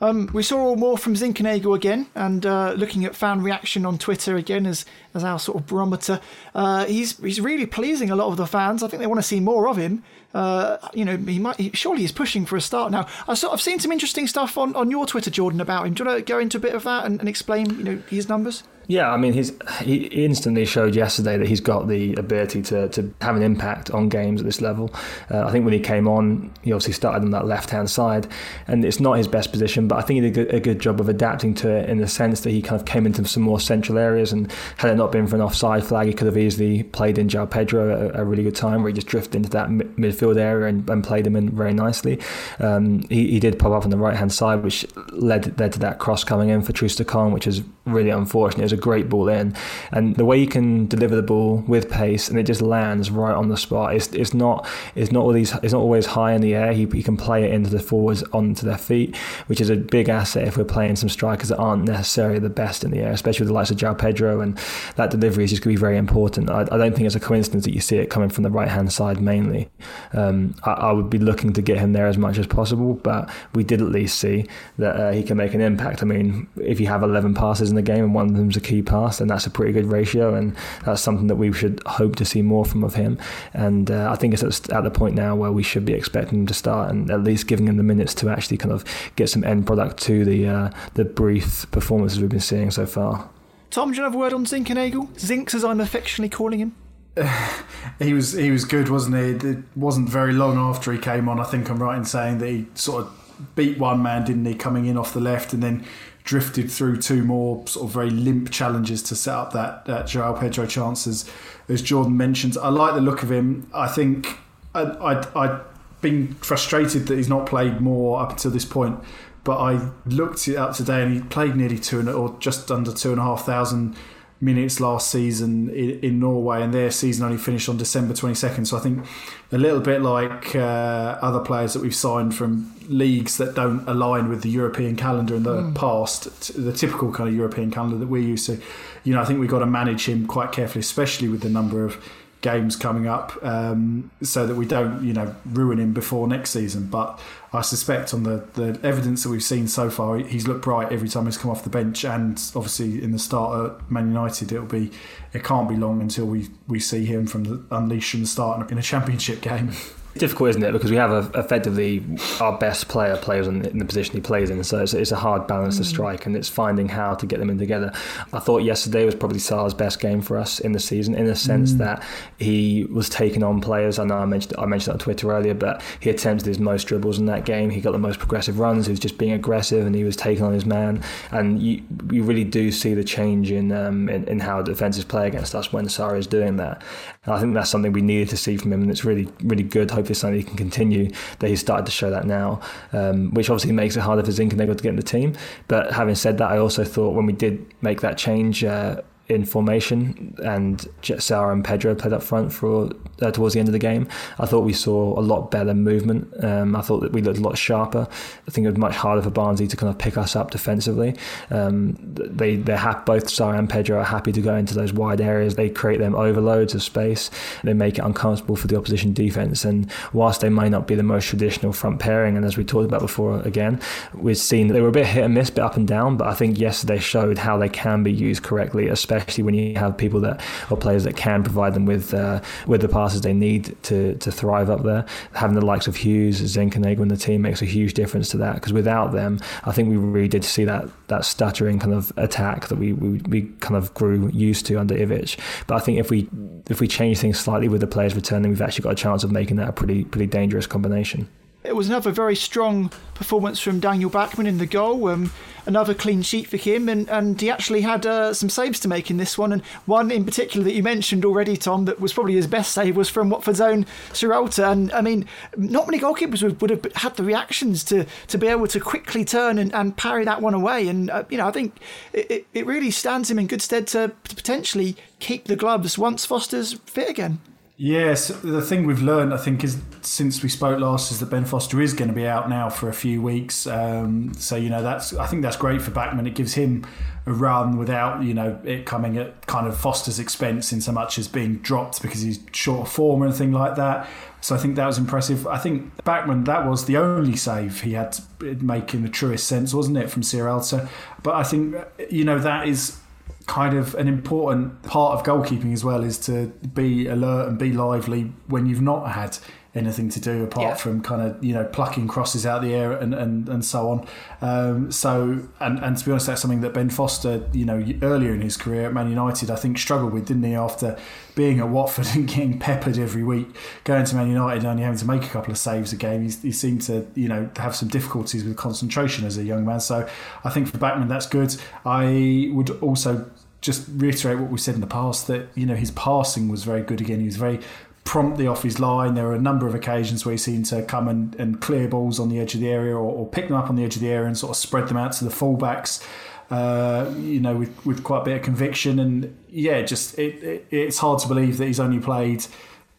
Um, 0.00 0.28
we 0.32 0.42
saw 0.42 0.76
more 0.76 0.98
from 0.98 1.14
Zinckernagel 1.14 1.74
again, 1.74 2.06
and 2.14 2.44
uh, 2.44 2.72
looking 2.76 3.04
at 3.04 3.16
fan 3.16 3.42
reaction 3.42 3.86
on 3.86 3.96
Twitter 3.98 4.36
again 4.36 4.66
as 4.66 4.84
as 5.14 5.24
our 5.24 5.38
sort 5.38 5.58
of 5.58 5.66
barometer. 5.66 6.20
Uh, 6.54 6.84
he's 6.84 7.16
he's 7.18 7.40
really 7.40 7.66
pleasing 7.66 8.10
a 8.10 8.16
lot 8.16 8.28
of 8.28 8.36
the 8.36 8.46
fans. 8.46 8.82
I 8.82 8.88
think 8.88 9.00
they 9.00 9.06
want 9.06 9.20
to 9.20 9.26
see 9.26 9.40
more 9.40 9.68
of 9.68 9.76
him. 9.76 10.02
Uh, 10.36 10.76
you 10.92 11.02
know, 11.02 11.16
he 11.16 11.38
might 11.38 11.56
he, 11.56 11.70
surely 11.72 12.02
he's 12.02 12.12
pushing 12.12 12.44
for 12.44 12.56
a 12.56 12.60
start 12.60 12.92
now. 12.92 13.06
I've 13.26 13.38
sort 13.38 13.54
of 13.54 13.60
seen 13.62 13.78
some 13.80 13.90
interesting 13.90 14.26
stuff 14.26 14.58
on, 14.58 14.76
on 14.76 14.90
your 14.90 15.06
Twitter, 15.06 15.30
Jordan, 15.30 15.62
about 15.62 15.86
him. 15.86 15.94
Do 15.94 16.04
you 16.04 16.10
want 16.10 16.18
to 16.18 16.30
go 16.30 16.38
into 16.38 16.58
a 16.58 16.60
bit 16.60 16.74
of 16.74 16.84
that 16.84 17.06
and, 17.06 17.18
and 17.20 17.26
explain, 17.28 17.70
you 17.70 17.84
know, 17.84 18.02
his 18.10 18.28
numbers? 18.28 18.62
Yeah, 18.88 19.10
I 19.10 19.16
mean, 19.16 19.32
he's 19.32 19.52
he 19.80 20.04
instantly 20.04 20.64
showed 20.64 20.94
yesterday 20.94 21.36
that 21.38 21.48
he's 21.48 21.60
got 21.60 21.88
the 21.88 22.14
ability 22.14 22.62
to, 22.62 22.88
to 22.90 23.12
have 23.20 23.34
an 23.34 23.42
impact 23.42 23.90
on 23.90 24.08
games 24.08 24.40
at 24.40 24.46
this 24.46 24.60
level. 24.60 24.92
Uh, 25.28 25.44
I 25.44 25.50
think 25.50 25.64
when 25.64 25.74
he 25.74 25.80
came 25.80 26.06
on, 26.06 26.52
he 26.62 26.72
obviously 26.72 26.92
started 26.92 27.24
on 27.24 27.30
that 27.32 27.46
left 27.46 27.70
hand 27.70 27.90
side, 27.90 28.28
and 28.68 28.84
it's 28.84 29.00
not 29.00 29.14
his 29.14 29.26
best 29.26 29.50
position, 29.50 29.88
but 29.88 29.98
I 29.98 30.02
think 30.02 30.22
he 30.22 30.30
did 30.30 30.54
a 30.54 30.60
good, 30.60 30.78
job 30.78 31.00
of 31.00 31.08
adapting 31.08 31.54
to 31.54 31.70
it 31.70 31.88
in 31.88 31.98
the 31.98 32.06
sense 32.06 32.42
that 32.42 32.50
he 32.50 32.62
kind 32.62 32.80
of 32.80 32.86
came 32.86 33.06
into 33.06 33.24
some 33.24 33.42
more 33.42 33.58
central 33.58 33.98
areas. 33.98 34.30
And 34.30 34.52
had 34.76 34.90
it 34.90 34.94
not 34.94 35.10
been 35.10 35.26
for 35.26 35.34
an 35.34 35.42
offside 35.42 35.84
flag, 35.84 36.06
he 36.06 36.12
could 36.12 36.26
have 36.26 36.36
easily 36.36 36.82
played 36.84 37.18
in 37.18 37.28
João 37.28 37.50
Pedro 37.50 37.92
at 37.92 38.14
a, 38.14 38.20
a 38.20 38.24
really 38.24 38.44
good 38.44 38.54
time, 38.54 38.82
where 38.82 38.90
he 38.90 38.94
just 38.94 39.08
drifted 39.08 39.34
into 39.34 39.50
that 39.50 39.68
midfield 39.68 40.25
area 40.34 40.68
and, 40.68 40.88
and, 40.88 41.04
played 41.04 41.26
him 41.26 41.36
in 41.36 41.50
very 41.50 41.72
nicely. 41.72 42.18
Um, 42.58 43.02
he, 43.08 43.32
he, 43.32 43.40
did 43.40 43.58
pop 43.58 43.72
up 43.72 43.84
on 43.84 43.90
the 43.90 43.96
right 43.96 44.16
hand 44.16 44.32
side, 44.32 44.62
which 44.62 44.86
led 45.10 45.58
led 45.60 45.72
to 45.74 45.78
that 45.80 45.98
cross 45.98 46.24
coming 46.24 46.48
in 46.48 46.62
for 46.62 46.72
Troost-Ekong, 46.72 47.32
which 47.32 47.46
is 47.46 47.62
really 47.84 48.10
unfortunate. 48.10 48.62
It 48.62 48.64
was 48.64 48.72
a 48.72 48.76
great 48.76 49.08
ball 49.08 49.28
in, 49.28 49.54
and 49.92 50.16
the 50.16 50.24
way 50.24 50.38
you 50.38 50.48
can 50.48 50.86
deliver 50.86 51.14
the 51.14 51.22
ball 51.22 51.58
with 51.66 51.90
pace 51.90 52.28
and 52.28 52.38
it 52.38 52.44
just 52.44 52.60
lands 52.60 53.10
right 53.10 53.34
on 53.34 53.48
the 53.48 53.56
spot. 53.56 53.94
It's, 53.94 54.08
it's 54.08 54.34
not 54.34 54.66
it's 54.94 55.12
not 55.12 55.20
always 55.20 55.52
it's 55.62 55.72
not 55.72 55.80
always 55.80 56.06
high 56.06 56.32
in 56.32 56.40
the 56.40 56.54
air. 56.54 56.72
He, 56.72 56.86
he 56.86 57.02
can 57.02 57.16
play 57.16 57.44
it 57.44 57.52
into 57.52 57.70
the 57.70 57.78
forwards 57.78 58.22
onto 58.32 58.66
their 58.66 58.78
feet, 58.78 59.16
which 59.46 59.60
is 59.60 59.70
a 59.70 59.76
big 59.76 60.08
asset 60.08 60.48
if 60.48 60.56
we're 60.56 60.64
playing 60.64 60.96
some 60.96 61.08
strikers 61.08 61.48
that 61.48 61.58
aren't 61.58 61.84
necessarily 61.84 62.38
the 62.38 62.50
best 62.50 62.84
in 62.84 62.90
the 62.90 62.98
air, 62.98 63.12
especially 63.12 63.44
with 63.44 63.48
the 63.48 63.54
likes 63.54 63.70
of 63.70 63.76
João 63.76 63.96
Pedro. 63.96 64.40
And 64.40 64.58
that 64.96 65.10
delivery 65.10 65.44
is 65.44 65.50
just 65.50 65.62
going 65.62 65.74
to 65.74 65.78
be 65.78 65.80
very 65.80 65.96
important. 65.96 66.50
I, 66.50 66.62
I 66.62 66.76
don't 66.76 66.94
think 66.94 67.06
it's 67.06 67.14
a 67.14 67.20
coincidence 67.20 67.64
that 67.64 67.74
you 67.74 67.80
see 67.80 67.98
it 67.98 68.10
coming 68.10 68.28
from 68.28 68.42
the 68.42 68.50
right 68.50 68.68
hand 68.68 68.92
side 68.92 69.20
mainly. 69.20 69.68
Um, 70.12 70.54
I, 70.64 70.72
I, 70.72 70.92
would 70.92 71.10
be 71.10 71.18
looking 71.18 71.52
to 71.52 71.62
get 71.62 71.78
him 71.78 71.92
there 71.92 72.06
as 72.06 72.16
much 72.16 72.38
as 72.38 72.46
possible, 72.46 72.94
but 72.94 73.30
we 73.54 73.64
did 73.64 73.80
at 73.80 73.88
least 73.88 74.18
see 74.18 74.46
that 74.78 74.96
uh, 74.96 75.12
he 75.12 75.22
can 75.22 75.36
make 75.36 75.54
an 75.54 75.60
impact. 75.60 76.02
I 76.02 76.06
mean, 76.06 76.48
if 76.56 76.80
you 76.80 76.86
have 76.86 77.02
11 77.02 77.34
passes 77.34 77.70
in 77.70 77.76
the 77.76 77.82
game 77.82 78.04
and 78.04 78.14
one 78.14 78.28
of 78.28 78.36
them's 78.36 78.56
a 78.56 78.60
key 78.60 78.82
pass, 78.82 79.18
then 79.18 79.28
that's 79.28 79.46
a 79.46 79.50
pretty 79.50 79.72
good 79.72 79.86
ratio, 79.86 80.34
and 80.34 80.56
that's 80.84 81.02
something 81.02 81.26
that 81.26 81.36
we 81.36 81.52
should 81.52 81.82
hope 81.86 82.16
to 82.16 82.24
see 82.24 82.42
more 82.42 82.64
from 82.64 82.84
of 82.84 82.94
him. 82.94 83.18
And 83.52 83.90
uh, 83.90 84.10
I 84.10 84.16
think 84.16 84.34
it's 84.34 84.42
at 84.70 84.84
the 84.84 84.90
point 84.90 85.14
now 85.14 85.36
where 85.36 85.52
we 85.52 85.62
should 85.62 85.84
be 85.84 85.92
expecting 85.92 86.40
him 86.40 86.46
to 86.46 86.54
start 86.54 86.90
and 86.90 87.10
at 87.10 87.22
least 87.22 87.46
giving 87.46 87.68
him 87.68 87.76
the 87.76 87.82
minutes 87.82 88.14
to 88.14 88.30
actually 88.30 88.56
kind 88.56 88.72
of 88.72 88.84
get 89.16 89.28
some 89.28 89.44
end 89.44 89.66
product 89.66 89.98
to 90.02 90.24
the 90.24 90.46
uh, 90.46 90.70
the 90.94 91.04
brief 91.04 91.70
performances 91.70 92.20
we've 92.20 92.30
been 92.30 92.40
seeing 92.40 92.70
so 92.70 92.86
far. 92.86 93.28
Tom, 93.70 93.90
do 93.90 93.98
you 93.98 94.02
have 94.04 94.14
a 94.14 94.18
word 94.18 94.32
on 94.32 94.46
Zinckernagel? 94.46 95.08
Zinks, 95.14 95.54
as 95.54 95.64
I'm 95.64 95.80
affectionately 95.80 96.30
calling 96.30 96.60
him. 96.60 96.74
he 97.98 98.12
was 98.12 98.32
he 98.32 98.50
was 98.50 98.64
good, 98.64 98.88
wasn't 98.88 99.16
he? 99.16 99.48
It 99.48 99.58
wasn't 99.74 100.08
very 100.08 100.32
long 100.32 100.56
after 100.56 100.92
he 100.92 100.98
came 100.98 101.28
on. 101.28 101.40
I 101.40 101.44
think 101.44 101.70
I'm 101.70 101.82
right 101.82 101.96
in 101.96 102.04
saying 102.04 102.38
that 102.38 102.48
he 102.48 102.66
sort 102.74 103.04
of 103.04 103.54
beat 103.54 103.78
one 103.78 104.02
man, 104.02 104.24
didn't 104.24 104.44
he, 104.44 104.54
coming 104.54 104.86
in 104.86 104.96
off 104.96 105.12
the 105.12 105.20
left, 105.20 105.52
and 105.52 105.62
then 105.62 105.84
drifted 106.24 106.70
through 106.70 106.96
two 106.96 107.22
more 107.22 107.66
sort 107.68 107.86
of 107.86 107.92
very 107.92 108.10
limp 108.10 108.50
challenges 108.50 109.00
to 109.00 109.14
set 109.14 109.32
up 109.32 109.52
that, 109.52 109.84
that 109.84 110.06
João 110.06 110.38
Pedro 110.38 110.66
chances, 110.66 111.30
as 111.68 111.80
Jordan 111.80 112.16
mentions. 112.16 112.56
I 112.58 112.68
like 112.68 112.94
the 112.94 113.00
look 113.00 113.22
of 113.22 113.30
him. 113.30 113.70
I 113.72 113.86
think 113.86 114.38
I, 114.74 114.82
I, 114.82 115.44
I'd 115.44 115.60
been 116.00 116.34
frustrated 116.34 117.06
that 117.06 117.16
he's 117.16 117.28
not 117.28 117.46
played 117.46 117.80
more 117.80 118.20
up 118.20 118.32
until 118.32 118.50
this 118.50 118.64
point, 118.64 118.98
but 119.44 119.58
I 119.58 119.90
looked 120.04 120.48
it 120.48 120.56
up 120.56 120.74
today 120.74 121.04
and 121.04 121.14
he 121.14 121.20
played 121.20 121.54
nearly 121.54 121.78
two 121.78 122.00
and, 122.00 122.08
or 122.08 122.36
just 122.40 122.72
under 122.72 122.92
two 122.92 123.12
and 123.12 123.20
a 123.20 123.22
half 123.22 123.46
thousand 123.46 123.96
minutes 124.40 124.80
last 124.80 125.10
season 125.10 125.70
in, 125.70 125.98
in, 126.00 126.20
Norway, 126.20 126.62
and 126.62 126.72
their 126.72 126.90
season 126.90 127.24
only 127.24 127.38
finished 127.38 127.68
on 127.68 127.76
December 127.76 128.12
22nd. 128.12 128.66
So 128.66 128.76
I 128.76 128.80
think 128.80 129.04
a 129.50 129.58
little 129.58 129.80
bit 129.80 130.02
like 130.02 130.54
uh, 130.54 131.18
other 131.22 131.40
players 131.40 131.72
that 131.72 131.82
we've 131.82 131.94
signed 131.94 132.34
from 132.34 132.74
leagues 132.88 133.38
that 133.38 133.54
don't 133.54 133.86
align 133.88 134.28
with 134.28 134.42
the 134.42 134.50
European 134.50 134.96
calendar 134.96 135.34
in 135.34 135.42
the 135.42 135.62
mm. 135.62 135.74
past, 135.74 136.52
the 136.62 136.72
typical 136.72 137.12
kind 137.12 137.28
of 137.28 137.34
European 137.34 137.70
calendar 137.70 137.96
that 137.96 138.08
we're 138.08 138.22
used 138.22 138.46
to. 138.46 138.60
You 139.04 139.14
know, 139.14 139.22
I 139.22 139.24
think 139.24 139.40
we've 139.40 139.50
got 139.50 139.60
to 139.60 139.66
manage 139.66 140.06
him 140.08 140.26
quite 140.26 140.52
carefully, 140.52 140.80
especially 140.80 141.28
with 141.28 141.40
the 141.40 141.48
number 141.48 141.84
of 141.84 142.02
games 142.42 142.76
coming 142.76 143.06
up, 143.06 143.32
um, 143.42 144.10
so 144.22 144.46
that 144.46 144.54
we 144.54 144.66
don't, 144.66 145.02
you 145.02 145.12
know, 145.12 145.34
ruin 145.46 145.78
him 145.78 145.92
before 145.92 146.28
next 146.28 146.50
season. 146.50 146.86
But 146.86 147.18
I 147.52 147.62
suspect 147.62 148.12
on 148.14 148.22
the, 148.22 148.46
the 148.54 148.78
evidence 148.82 149.22
that 149.22 149.30
we've 149.30 149.42
seen 149.42 149.68
so 149.68 149.90
far, 149.90 150.18
he's 150.18 150.46
looked 150.46 150.62
bright 150.62 150.92
every 150.92 151.08
time 151.08 151.24
he's 151.24 151.38
come 151.38 151.50
off 151.50 151.64
the 151.64 151.70
bench, 151.70 152.04
and 152.04 152.40
obviously 152.54 153.02
in 153.02 153.12
the 153.12 153.18
start 153.18 153.72
at 153.72 153.90
Man 153.90 154.08
United, 154.08 154.52
it'll 154.52 154.66
be 154.66 154.90
it 155.32 155.44
can't 155.44 155.68
be 155.68 155.76
long 155.76 156.00
until 156.00 156.26
we, 156.26 156.48
we 156.68 156.80
see 156.80 157.04
him 157.04 157.26
from 157.26 157.44
the 157.44 157.62
unleash 157.70 158.10
from 158.10 158.20
the 158.20 158.26
start 158.26 158.70
in 158.70 158.78
a 158.78 158.82
championship 158.82 159.40
game. 159.42 159.72
Difficult, 160.18 160.50
isn't 160.50 160.62
it? 160.62 160.72
Because 160.72 160.90
we 160.90 160.96
have 160.96 161.10
a, 161.10 161.38
effectively 161.38 162.04
our 162.40 162.56
best 162.58 162.88
player 162.88 163.16
plays 163.16 163.46
in, 163.46 163.64
in, 163.66 163.78
the 163.78 163.84
position 163.84 164.14
he 164.14 164.20
plays 164.20 164.50
in, 164.50 164.62
so 164.64 164.82
it's, 164.82 164.94
it's 164.94 165.12
a 165.12 165.16
hard 165.16 165.46
balance 165.46 165.76
mm. 165.76 165.78
to 165.78 165.84
strike, 165.84 166.26
and 166.26 166.36
it's 166.36 166.48
finding 166.48 166.88
how 166.88 167.14
to 167.14 167.26
get 167.26 167.38
them 167.38 167.50
in 167.50 167.58
together. 167.58 167.92
I 168.32 168.38
thought 168.38 168.62
yesterday 168.62 169.04
was 169.04 169.14
probably 169.14 169.38
Sarr's 169.38 169.74
best 169.74 170.00
game 170.00 170.20
for 170.20 170.36
us 170.36 170.60
in 170.60 170.72
the 170.72 170.80
season, 170.80 171.14
in 171.14 171.26
the 171.26 171.36
sense 171.36 171.72
mm. 171.72 171.78
that 171.78 172.04
he 172.38 172.84
was 172.84 173.08
taking 173.08 173.42
on 173.42 173.60
players. 173.60 173.98
I 173.98 174.04
know 174.04 174.16
I 174.16 174.26
mentioned 174.26 174.54
I 174.58 174.66
mentioned 174.66 174.94
that 174.94 175.00
on 175.00 175.04
Twitter 175.04 175.30
earlier, 175.30 175.54
but 175.54 175.82
he 176.00 176.10
attempted 176.10 176.46
his 176.46 176.58
most 176.58 176.84
dribbles 176.84 177.18
in 177.18 177.26
that 177.26 177.44
game. 177.44 177.70
He 177.70 177.80
got 177.80 177.92
the 177.92 177.98
most 177.98 178.18
progressive 178.18 178.58
runs. 178.58 178.86
He 178.86 178.92
was 178.92 179.00
just 179.00 179.18
being 179.18 179.32
aggressive, 179.32 179.86
and 179.86 179.94
he 179.94 180.04
was 180.04 180.16
taking 180.16 180.44
on 180.44 180.52
his 180.52 180.66
man. 180.66 181.02
And 181.30 181.62
you, 181.62 181.82
you 182.10 182.22
really 182.22 182.44
do 182.44 182.70
see 182.70 182.94
the 182.94 183.04
change 183.04 183.50
in, 183.50 183.72
um, 183.72 184.08
in, 184.08 184.24
in 184.28 184.40
how 184.40 184.62
defenses 184.62 185.04
play 185.04 185.26
against 185.26 185.54
us 185.54 185.72
when 185.72 185.86
Sarr 185.86 186.18
is 186.18 186.26
doing 186.26 186.56
that. 186.56 186.82
And 187.26 187.34
I 187.34 187.40
think 187.40 187.54
that's 187.54 187.68
something 187.68 187.92
we 187.92 188.02
needed 188.02 188.28
to 188.30 188.36
see 188.36 188.56
from 188.56 188.72
him, 188.72 188.82
and 188.82 188.90
it's 188.90 189.04
really 189.04 189.28
really 189.42 189.62
good. 189.62 189.90
Hopefully, 189.90 190.14
something 190.14 190.38
he 190.38 190.44
can 190.44 190.56
continue. 190.56 191.10
That 191.40 191.48
he's 191.48 191.60
started 191.60 191.86
to 191.86 191.92
show 191.92 192.10
that 192.10 192.24
now, 192.24 192.60
um, 192.92 193.32
which 193.34 193.50
obviously 193.50 193.72
makes 193.72 193.96
it 193.96 194.00
harder 194.00 194.22
for 194.22 194.30
Zinchenko 194.30 194.76
to 194.76 194.82
get 194.82 194.90
in 194.90 194.96
the 194.96 195.02
team. 195.02 195.34
But 195.68 195.92
having 195.92 196.14
said 196.14 196.38
that, 196.38 196.50
I 196.50 196.58
also 196.58 196.84
thought 196.84 197.14
when 197.14 197.26
we 197.26 197.32
did 197.32 197.66
make 197.82 198.00
that 198.00 198.16
change. 198.16 198.64
Uh, 198.64 199.02
in 199.28 199.44
formation, 199.44 200.36
and 200.44 200.78
Sarr 201.02 201.52
and 201.52 201.64
Pedro 201.64 201.94
played 201.96 202.12
up 202.12 202.22
front 202.22 202.52
for 202.52 202.90
uh, 203.20 203.30
towards 203.32 203.54
the 203.54 203.60
end 203.60 203.68
of 203.68 203.72
the 203.72 203.78
game. 203.78 204.06
I 204.38 204.46
thought 204.46 204.60
we 204.60 204.72
saw 204.72 205.18
a 205.18 205.20
lot 205.20 205.50
better 205.50 205.74
movement. 205.74 206.32
Um, 206.44 206.76
I 206.76 206.82
thought 206.82 207.00
that 207.00 207.12
we 207.12 207.22
looked 207.22 207.38
a 207.38 207.42
lot 207.42 207.58
sharper. 207.58 208.06
I 208.46 208.50
think 208.50 208.66
it 208.66 208.70
was 208.70 208.78
much 208.78 208.94
harder 208.94 209.22
for 209.22 209.30
Barnsley 209.30 209.66
to 209.66 209.76
kind 209.76 209.90
of 209.90 209.98
pick 209.98 210.16
us 210.16 210.36
up 210.36 210.52
defensively. 210.52 211.16
Um, 211.50 211.96
they 212.00 212.56
they 212.56 212.76
have 212.76 213.04
both 213.04 213.26
Sarr 213.26 213.58
and 213.58 213.68
Pedro 213.68 213.98
are 213.98 214.04
happy 214.04 214.30
to 214.30 214.40
go 214.40 214.54
into 214.54 214.74
those 214.74 214.92
wide 214.92 215.20
areas. 215.20 215.56
They 215.56 215.70
create 215.70 215.98
them 215.98 216.14
overloads 216.14 216.74
of 216.74 216.82
space. 216.82 217.30
They 217.64 217.74
make 217.74 217.98
it 217.98 218.04
uncomfortable 218.04 218.54
for 218.54 218.68
the 218.68 218.76
opposition 218.76 219.12
defense. 219.12 219.64
And 219.64 219.90
whilst 220.12 220.40
they 220.40 220.50
may 220.50 220.68
not 220.68 220.86
be 220.86 220.94
the 220.94 221.02
most 221.02 221.26
traditional 221.26 221.72
front 221.72 221.98
pairing, 221.98 222.36
and 222.36 222.46
as 222.46 222.56
we 222.56 222.64
talked 222.64 222.86
about 222.86 223.00
before, 223.00 223.40
again, 223.40 223.80
we've 224.14 224.38
seen 224.38 224.68
that 224.68 224.74
they 224.74 224.80
were 224.80 224.88
a 224.88 224.92
bit 224.92 225.06
hit 225.06 225.24
and 225.24 225.34
miss, 225.34 225.50
bit 225.50 225.64
up 225.64 225.76
and 225.76 225.88
down. 225.88 226.16
But 226.16 226.28
I 226.28 226.34
think 226.34 226.60
yesterday 226.60 226.98
showed 226.98 227.38
how 227.38 227.58
they 227.58 227.68
can 227.68 228.04
be 228.04 228.12
used 228.12 228.44
correctly, 228.44 228.86
especially 228.88 229.15
especially 229.16 229.44
when 229.44 229.54
you 229.54 229.74
have 229.76 229.96
people 229.96 230.20
that 230.20 230.40
or 230.70 230.76
players 230.76 231.04
that 231.04 231.16
can 231.16 231.42
provide 231.42 231.74
them 231.74 231.86
with 231.86 232.14
uh, 232.14 232.40
with 232.66 232.80
the 232.80 232.88
passes 232.88 233.20
they 233.22 233.32
need 233.32 233.76
to 233.84 234.14
to 234.16 234.30
thrive 234.30 234.70
up 234.70 234.82
there. 234.82 235.04
Having 235.32 235.56
the 235.56 235.64
likes 235.64 235.86
of 235.86 235.96
Hughes, 235.96 236.40
Zinckernagel 236.40 237.00
in 237.00 237.08
the 237.08 237.16
team 237.16 237.42
makes 237.42 237.62
a 237.62 237.64
huge 237.64 237.94
difference 237.94 238.28
to 238.30 238.36
that 238.38 238.54
because 238.54 238.72
without 238.72 239.12
them, 239.12 239.40
I 239.64 239.72
think 239.72 239.88
we 239.88 239.96
really 239.96 240.28
did 240.28 240.44
see 240.44 240.64
that 240.64 240.88
that 241.08 241.24
stuttering 241.24 241.78
kind 241.78 241.94
of 241.94 242.12
attack 242.16 242.68
that 242.68 242.76
we, 242.76 242.92
we, 242.92 243.18
we 243.28 243.42
kind 243.60 243.76
of 243.76 243.92
grew 243.94 244.28
used 244.32 244.66
to 244.66 244.76
under 244.76 244.94
Ivic. 244.94 245.38
But 245.66 245.76
I 245.76 245.78
think 245.80 245.98
if 245.98 246.10
we 246.10 246.28
if 246.68 246.80
we 246.80 246.88
change 246.88 247.18
things 247.18 247.38
slightly 247.38 247.68
with 247.68 247.80
the 247.80 247.86
players 247.86 248.14
returning, 248.14 248.50
we've 248.50 248.62
actually 248.62 248.82
got 248.82 248.92
a 248.92 248.96
chance 248.96 249.24
of 249.24 249.30
making 249.30 249.56
that 249.56 249.68
a 249.68 249.72
pretty 249.72 250.04
pretty 250.04 250.26
dangerous 250.26 250.66
combination. 250.66 251.28
It 251.66 251.74
was 251.74 251.88
another 251.88 252.12
very 252.12 252.36
strong 252.36 252.90
performance 253.14 253.60
from 253.60 253.80
Daniel 253.80 254.10
Bachmann 254.10 254.46
in 254.46 254.58
the 254.58 254.66
goal. 254.66 255.08
Um, 255.08 255.32
another 255.66 255.94
clean 255.94 256.22
sheet 256.22 256.46
for 256.46 256.56
him, 256.56 256.88
and, 256.88 257.08
and 257.10 257.40
he 257.40 257.50
actually 257.50 257.80
had 257.80 258.06
uh, 258.06 258.32
some 258.32 258.48
saves 258.48 258.78
to 258.80 258.88
make 258.88 259.10
in 259.10 259.16
this 259.16 259.36
one. 259.36 259.52
And 259.52 259.62
one 259.84 260.10
in 260.10 260.24
particular 260.24 260.64
that 260.64 260.74
you 260.74 260.82
mentioned 260.82 261.24
already, 261.24 261.56
Tom, 261.56 261.84
that 261.86 262.00
was 262.00 262.12
probably 262.12 262.34
his 262.34 262.46
best 262.46 262.72
save 262.72 262.96
was 262.96 263.08
from 263.08 263.30
Watford's 263.30 263.60
own 263.60 263.84
Sierralta. 264.12 264.70
And 264.70 264.92
I 264.92 265.00
mean, 265.00 265.26
not 265.56 265.86
many 265.86 265.98
goalkeepers 265.98 266.42
would, 266.42 266.60
would 266.60 266.70
have 266.70 266.92
had 266.94 267.16
the 267.16 267.24
reactions 267.24 267.82
to, 267.84 268.06
to 268.28 268.38
be 268.38 268.46
able 268.46 268.68
to 268.68 268.80
quickly 268.80 269.24
turn 269.24 269.58
and, 269.58 269.74
and 269.74 269.96
parry 269.96 270.24
that 270.24 270.40
one 270.40 270.54
away. 270.54 270.88
And, 270.88 271.10
uh, 271.10 271.24
you 271.28 271.38
know, 271.38 271.48
I 271.48 271.50
think 271.50 271.76
it, 272.12 272.46
it 272.54 272.66
really 272.66 272.90
stands 272.90 273.30
him 273.30 273.38
in 273.38 273.46
good 273.46 273.62
stead 273.62 273.86
to, 273.88 274.12
to 274.28 274.34
potentially 274.34 274.96
keep 275.18 275.46
the 275.46 275.56
gloves 275.56 275.98
once 275.98 276.24
Foster's 276.24 276.74
fit 276.86 277.10
again. 277.10 277.40
Yes, 277.78 278.28
the 278.28 278.62
thing 278.62 278.86
we've 278.86 279.02
learned, 279.02 279.34
I 279.34 279.36
think, 279.36 279.62
is 279.62 279.76
since 280.00 280.42
we 280.42 280.48
spoke 280.48 280.80
last, 280.80 281.12
is 281.12 281.20
that 281.20 281.26
Ben 281.26 281.44
Foster 281.44 281.78
is 281.82 281.92
going 281.92 282.08
to 282.08 282.14
be 282.14 282.26
out 282.26 282.48
now 282.48 282.70
for 282.70 282.88
a 282.88 282.94
few 282.94 283.20
weeks. 283.20 283.66
Um, 283.66 284.32
so 284.32 284.56
you 284.56 284.70
know, 284.70 284.82
that's 284.82 285.12
I 285.12 285.26
think 285.26 285.42
that's 285.42 285.58
great 285.58 285.82
for 285.82 285.90
Bachmann. 285.90 286.26
It 286.26 286.34
gives 286.34 286.54
him 286.54 286.86
a 287.26 287.32
run 287.32 287.76
without 287.76 288.22
you 288.22 288.32
know 288.32 288.58
it 288.64 288.86
coming 288.86 289.18
at 289.18 289.46
kind 289.46 289.66
of 289.66 289.76
Foster's 289.76 290.18
expense 290.18 290.72
in 290.72 290.80
so 290.80 290.90
much 290.90 291.18
as 291.18 291.28
being 291.28 291.56
dropped 291.56 292.00
because 292.00 292.22
he's 292.22 292.40
short 292.52 292.86
of 292.86 292.92
form 292.92 293.22
or 293.22 293.26
anything 293.26 293.52
like 293.52 293.76
that. 293.76 294.08
So 294.40 294.54
I 294.54 294.58
think 294.58 294.76
that 294.76 294.86
was 294.86 294.96
impressive. 294.96 295.46
I 295.46 295.58
think 295.58 296.02
Bachmann 296.02 296.44
that 296.44 296.66
was 296.66 296.86
the 296.86 296.96
only 296.96 297.36
save 297.36 297.82
he 297.82 297.92
had 297.92 298.12
to 298.12 298.22
make 298.40 298.94
in 298.94 299.02
the 299.02 299.10
truest 299.10 299.46
sense, 299.46 299.74
wasn't 299.74 299.98
it, 299.98 300.08
from 300.08 300.22
Sierralta? 300.22 300.88
But 301.22 301.34
I 301.34 301.42
think 301.42 301.76
you 302.08 302.24
know 302.24 302.38
that 302.38 302.68
is 302.68 303.00
kind 303.46 303.76
of 303.76 303.94
an 303.94 304.08
important 304.08 304.82
part 304.82 305.14
of 305.14 305.24
goalkeeping 305.24 305.72
as 305.72 305.84
well 305.84 306.02
is 306.02 306.18
to 306.18 306.48
be 306.74 307.06
alert 307.06 307.48
and 307.48 307.58
be 307.58 307.72
lively 307.72 308.32
when 308.48 308.66
you've 308.66 308.82
not 308.82 309.12
had 309.12 309.38
anything 309.76 310.08
to 310.08 310.20
do 310.20 310.42
apart 310.44 310.68
yeah. 310.68 310.74
from 310.74 311.02
kind 311.02 311.20
of 311.20 311.44
you 311.44 311.52
know 311.52 311.64
plucking 311.64 312.08
crosses 312.08 312.46
out 312.46 312.62
the 312.62 312.72
air 312.74 312.92
and 312.92 313.14
and, 313.14 313.48
and 313.48 313.64
so 313.64 313.90
on. 313.90 314.08
Um, 314.40 314.90
so 314.90 315.46
and 315.60 315.78
and 315.78 315.96
to 315.96 316.04
be 316.04 316.10
honest, 316.10 316.26
that's 316.26 316.40
something 316.40 316.62
that 316.62 316.72
Ben 316.72 316.90
Foster, 316.90 317.46
you 317.52 317.64
know, 317.64 317.84
earlier 318.02 318.32
in 318.32 318.40
his 318.40 318.56
career 318.56 318.86
at 318.86 318.94
Man 318.94 319.08
United, 319.08 319.50
I 319.50 319.56
think 319.56 319.78
struggled 319.78 320.12
with, 320.12 320.26
didn't 320.26 320.44
he? 320.44 320.54
After 320.54 320.98
being 321.34 321.60
at 321.60 321.68
Watford 321.68 322.06
and 322.14 322.26
getting 322.26 322.58
peppered 322.58 322.98
every 322.98 323.22
week, 323.22 323.48
going 323.84 324.04
to 324.04 324.16
Man 324.16 324.28
United 324.28 324.58
and 324.58 324.66
only 324.66 324.82
having 324.82 324.98
to 324.98 325.06
make 325.06 325.24
a 325.24 325.28
couple 325.28 325.50
of 325.50 325.58
saves 325.58 325.92
a 325.92 325.96
game, 325.96 326.22
he 326.22 326.52
seemed 326.52 326.82
to 326.82 327.06
you 327.14 327.28
know 327.28 327.48
have 327.56 327.76
some 327.76 327.88
difficulties 327.88 328.44
with 328.44 328.56
concentration 328.56 329.26
as 329.26 329.36
a 329.36 329.44
young 329.44 329.64
man. 329.64 329.80
So 329.80 330.08
I 330.44 330.50
think 330.50 330.68
for 330.68 330.78
Bachmann, 330.78 331.08
that's 331.08 331.26
good. 331.26 331.54
I 331.84 332.50
would 332.52 332.70
also 332.82 333.30
just 333.66 333.88
reiterate 333.96 334.38
what 334.38 334.50
we 334.50 334.58
said 334.58 334.76
in 334.76 334.80
the 334.80 334.86
past 334.86 335.26
that 335.26 335.48
you 335.54 335.66
know 335.66 335.74
his 335.74 335.90
passing 335.90 336.48
was 336.48 336.62
very 336.62 336.82
good 336.82 337.00
again. 337.00 337.20
He 337.20 337.26
was 337.26 337.36
very 337.36 337.60
promptly 338.06 338.46
off 338.46 338.62
his 338.62 338.80
line. 338.80 339.14
There 339.14 339.24
were 339.24 339.34
a 339.34 339.40
number 339.40 339.66
of 339.66 339.74
occasions 339.74 340.24
where 340.24 340.32
he 340.32 340.38
seemed 340.38 340.64
to 340.66 340.82
come 340.82 341.08
and, 341.08 341.34
and 341.34 341.60
clear 341.60 341.88
balls 341.88 342.18
on 342.18 342.30
the 342.30 342.38
edge 342.38 342.54
of 342.54 342.60
the 342.60 342.70
area 342.70 342.94
or, 342.94 343.00
or, 343.00 343.26
pick 343.28 343.48
them 343.48 343.56
up 343.56 343.68
on 343.68 343.76
the 343.76 343.84
edge 343.84 343.96
of 343.96 344.00
the 344.00 344.08
area 344.08 344.26
and 344.26 344.38
sort 344.38 344.50
of 344.50 344.56
spread 344.56 344.88
them 344.88 344.96
out 344.96 345.12
to 345.12 345.24
the 345.24 345.30
fullbacks. 345.30 346.02
Uh, 346.48 347.12
you 347.18 347.40
know, 347.40 347.56
with, 347.56 347.84
with 347.84 348.04
quite 348.04 348.22
a 348.22 348.24
bit 348.24 348.36
of 348.36 348.42
conviction 348.42 349.00
and 349.00 349.36
yeah, 349.50 349.82
just 349.82 350.16
it, 350.16 350.42
it 350.42 350.66
it's 350.70 350.98
hard 350.98 351.18
to 351.18 351.26
believe 351.26 351.58
that 351.58 351.66
he's 351.66 351.80
only 351.80 351.98
played 351.98 352.46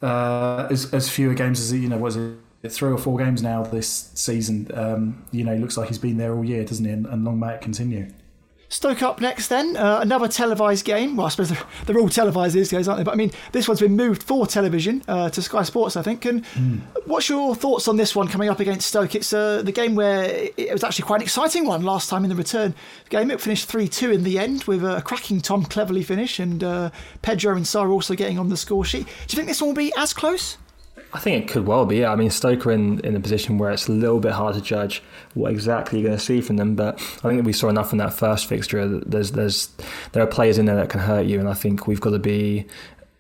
uh, 0.02 0.67
as 0.70 0.93
as 0.93 1.10
fewer 1.10 1.34
games 1.34 1.62
as 1.62 1.72
you 1.72 1.88
know 1.88 1.98
was 1.98 2.17
it 2.17 2.70
three 2.70 2.91
or 2.91 2.98
four 2.98 3.17
games 3.17 3.41
now 3.41 3.63
this 3.63 4.12
season. 4.15 4.70
Um, 4.74 5.26
you 5.32 5.46
know, 5.46 5.56
looks 5.56 5.78
like 5.78 5.88
he's 5.88 5.98
been 5.98 6.17
there 6.17 6.36
all 6.36 6.43
year, 6.43 6.65
doesn't 6.65 6.84
he? 6.84 6.91
And, 6.91 7.06
and 7.06 7.24
long 7.24 7.39
may 7.39 7.54
it 7.54 7.62
continue. 7.62 8.12
Stoke 8.69 9.01
up 9.01 9.21
next, 9.21 9.47
then. 9.47 9.77
Uh, 9.77 9.99
another 10.01 10.27
televised 10.27 10.84
game. 10.84 11.15
Well, 11.15 11.27
I 11.27 11.30
suppose 11.30 11.49
they're, 11.49 11.63
they're, 11.86 11.99
all 11.99 12.10
televised 12.10 12.53
these 12.53 12.69
days, 12.69 12.89
aren't 12.89 12.99
they? 12.99 13.03
But 13.06 13.13
I 13.13 13.15
mean, 13.15 13.32
this 13.53 13.65
one's 13.65 13.80
been 13.80 13.95
moved 13.95 14.23
for 14.23 14.45
television 14.45 15.03
uh, 15.08 15.30
to 15.30 15.41
Sky 15.41 15.63
Sports, 15.63 15.95
I 15.95 16.01
think. 16.01 16.25
And 16.25 16.43
mm. 16.47 16.82
what's 17.06 17.30
your 17.30 17.56
thoughts 17.56 17.88
on 17.88 17.95
this 17.95 18.13
one 18.13 18.27
coming 18.27 18.49
up 18.49 18.60
against 18.60 18.88
Stoke? 18.88 19.15
It's 19.15 19.32
uh, 19.32 19.62
the 19.62 19.71
game 19.71 19.95
where 19.95 20.49
it 20.58 20.73
was 20.73 20.84
actually 20.84 21.06
quite 21.06 21.17
an 21.17 21.23
exciting 21.23 21.65
one 21.65 21.84
last 21.84 22.10
time 22.10 22.25
in 22.25 22.30
the 22.30 22.36
return 22.36 22.75
game. 23.10 23.32
It 23.32 23.39
finished 23.39 23.69
3 23.69 23.88
2 23.88 24.12
in 24.12 24.23
the 24.23 24.38
end 24.38 24.65
with 24.65 24.84
a 24.84 25.01
cracking 25.01 25.39
Tom 25.39 25.63
Cleverley 25.65 26.03
finish 26.03 26.38
and 26.38 26.62
uh, 26.62 26.89
Pedro 27.21 27.56
and 27.56 27.65
Sarr 27.65 27.89
also 27.89 28.15
getting 28.15 28.38
on 28.38 28.49
the 28.49 28.58
score 28.58 28.84
sheet. 28.84 29.06
Do 29.06 29.12
you 29.30 29.36
think 29.38 29.47
this 29.47 29.62
one 29.62 29.69
will 29.69 29.75
be 29.75 29.93
as 29.95 30.13
close? 30.13 30.58
I 31.13 31.20
think 31.20 31.43
it 31.43 31.52
could 31.52 31.65
well 31.65 31.86
be. 31.86 31.98
Yeah. 31.98 32.12
I 32.12 32.15
mean, 32.15 32.30
Stoke 32.30 32.65
are 32.65 32.72
in, 32.72 33.00
in 33.00 33.15
a 33.15 33.20
position 33.20 33.58
where 33.58 33.72
it's 33.72 33.88
a 33.88 33.91
little 33.91 34.20
bit 34.20 34.34
hard 34.34 34.56
to 34.56 34.62
judge 34.62 35.02
what 35.34 35.52
exactly 35.52 36.00
you're 36.00 36.08
going 36.08 36.17
to 36.17 36.24
see 36.24 36.41
from 36.41 36.58
them. 36.58 36.76
But 36.76 36.96
I 36.96 37.28
think 37.30 37.38
that 37.38 37.46
we 37.46 37.54
saw 37.54 37.70
enough 37.70 37.91
in 37.91 37.98
that 38.00 38.13
first 38.13 38.48
fixture. 38.48 39.00
There's 39.00 39.32
there's 39.32 39.70
there 40.12 40.24
are 40.24 40.28
players 40.28 40.58
in 40.58 40.65
there 40.65 40.76
that 40.76 40.89
can 40.89 41.00
hurt 41.00 41.26
you, 41.26 41.39
and 41.39 41.48
I 41.48 41.54
think 41.54 41.88
we've 41.88 42.02
got 42.02 42.12
to 42.12 42.20
be 42.20 42.67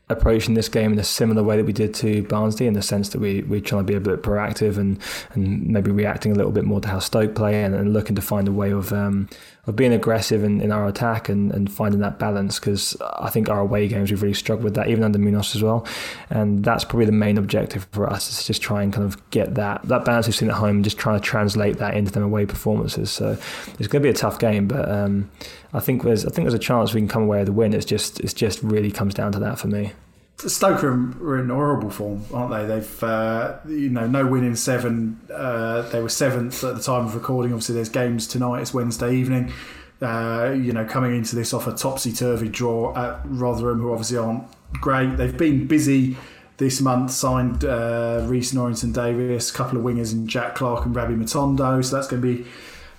approaching 0.09 0.53
this 0.53 0.69
game 0.69 0.93
in 0.93 0.99
a 0.99 1.03
similar 1.03 1.43
way 1.43 1.57
that 1.57 1.65
we 1.65 1.73
did 1.73 1.93
to 1.93 2.23
Barnsley 2.23 2.65
in 2.65 2.73
the 2.73 2.81
sense 2.81 3.09
that 3.09 3.19
we, 3.19 3.41
we're 3.41 3.59
trying 3.59 3.85
to 3.85 3.91
be 3.91 3.93
a 3.93 3.99
bit 3.99 4.23
proactive 4.23 4.77
and, 4.77 4.99
and 5.33 5.67
maybe 5.67 5.91
reacting 5.91 6.31
a 6.31 6.35
little 6.35 6.51
bit 6.51 6.63
more 6.63 6.79
to 6.79 6.87
how 6.87 6.99
Stoke 6.99 7.35
play 7.35 7.61
and, 7.63 7.75
and 7.75 7.91
looking 7.91 8.15
to 8.15 8.21
find 8.21 8.47
a 8.47 8.53
way 8.53 8.71
of 8.71 8.93
um, 8.93 9.27
of 9.67 9.75
being 9.75 9.91
aggressive 9.91 10.43
in, 10.43 10.61
in 10.61 10.71
our 10.71 10.87
attack 10.87 11.27
and, 11.27 11.51
and 11.51 11.71
finding 11.71 11.99
that 11.99 12.17
balance 12.17 12.57
because 12.57 12.95
I 13.01 13.29
think 13.29 13.49
our 13.49 13.59
away 13.59 13.87
games 13.89 14.09
we've 14.09 14.21
really 14.21 14.33
struggled 14.33 14.63
with 14.63 14.75
that 14.75 14.87
even 14.87 15.03
under 15.03 15.19
Munoz 15.19 15.55
as 15.55 15.61
well. 15.61 15.85
And 16.29 16.63
that's 16.63 16.85
probably 16.85 17.05
the 17.05 17.11
main 17.11 17.37
objective 17.37 17.85
for 17.91 18.09
us 18.09 18.29
is 18.29 18.47
just 18.47 18.61
try 18.61 18.81
and 18.81 18.93
kind 18.93 19.05
of 19.05 19.29
get 19.29 19.55
that 19.55 19.83
that 19.83 20.05
balance 20.05 20.25
we've 20.25 20.35
seen 20.35 20.49
at 20.49 20.55
home 20.55 20.77
and 20.77 20.83
just 20.83 20.97
trying 20.97 21.19
to 21.19 21.25
translate 21.25 21.77
that 21.77 21.95
into 21.95 22.11
them 22.11 22.23
away 22.23 22.45
performances. 22.45 23.11
So 23.11 23.37
it's 23.77 23.87
going 23.87 24.01
to 24.01 24.07
be 24.07 24.09
a 24.09 24.13
tough 24.13 24.39
game 24.39 24.67
but 24.67 24.89
um, 24.89 25.29
I 25.73 25.81
think 25.81 26.03
there's 26.03 26.25
I 26.25 26.29
think 26.29 26.45
there's 26.45 26.53
a 26.53 26.59
chance 26.59 26.93
we 26.93 27.01
can 27.01 27.09
come 27.09 27.23
away 27.23 27.39
with 27.39 27.49
a 27.49 27.53
win. 27.53 27.73
It's 27.73 27.85
just 27.85 28.21
it's 28.21 28.33
just 28.33 28.63
really 28.63 28.89
comes 28.89 29.13
down 29.13 29.33
to 29.33 29.39
that 29.39 29.59
for 29.59 29.67
me 29.67 29.91
Stoke 30.39 30.83
are 30.83 31.39
in 31.39 31.49
horrible 31.49 31.89
form, 31.89 32.23
aren't 32.31 32.51
they? 32.51 32.65
They've 32.65 33.03
uh, 33.03 33.57
you 33.67 33.89
know 33.89 34.05
no 34.05 34.27
win 34.27 34.43
in 34.43 34.55
seven. 34.55 35.19
Uh, 35.33 35.81
they 35.89 35.99
were 35.99 36.09
seventh 36.09 36.63
at 36.63 36.75
the 36.75 36.81
time 36.81 37.05
of 37.05 37.15
recording. 37.15 37.53
Obviously, 37.53 37.73
there's 37.73 37.89
games 37.89 38.27
tonight. 38.27 38.61
It's 38.61 38.73
Wednesday 38.73 39.15
evening. 39.15 39.51
Uh, 39.99 40.53
you 40.55 40.73
know, 40.73 40.85
coming 40.85 41.15
into 41.15 41.35
this 41.35 41.55
off 41.55 41.65
a 41.65 41.73
topsy 41.73 42.13
turvy 42.13 42.49
draw 42.49 42.95
at 42.95 43.19
Rotherham, 43.25 43.79
who 43.79 43.91
obviously 43.91 44.17
aren't 44.17 44.43
great. 44.73 45.17
They've 45.17 45.35
been 45.35 45.65
busy 45.65 46.17
this 46.57 46.81
month. 46.81 47.09
Signed 47.09 47.65
uh, 47.65 48.23
Rhys 48.27 48.53
Norrington 48.53 48.91
Davies, 48.91 49.49
a 49.49 49.53
couple 49.53 49.79
of 49.79 49.83
wingers 49.83 50.13
in 50.13 50.27
Jack 50.27 50.53
Clarke 50.53 50.85
and 50.85 50.95
Rabbi 50.95 51.13
Matondo. 51.13 51.83
So 51.83 51.95
that's 51.95 52.07
going 52.07 52.21
to 52.21 52.43
be 52.43 52.45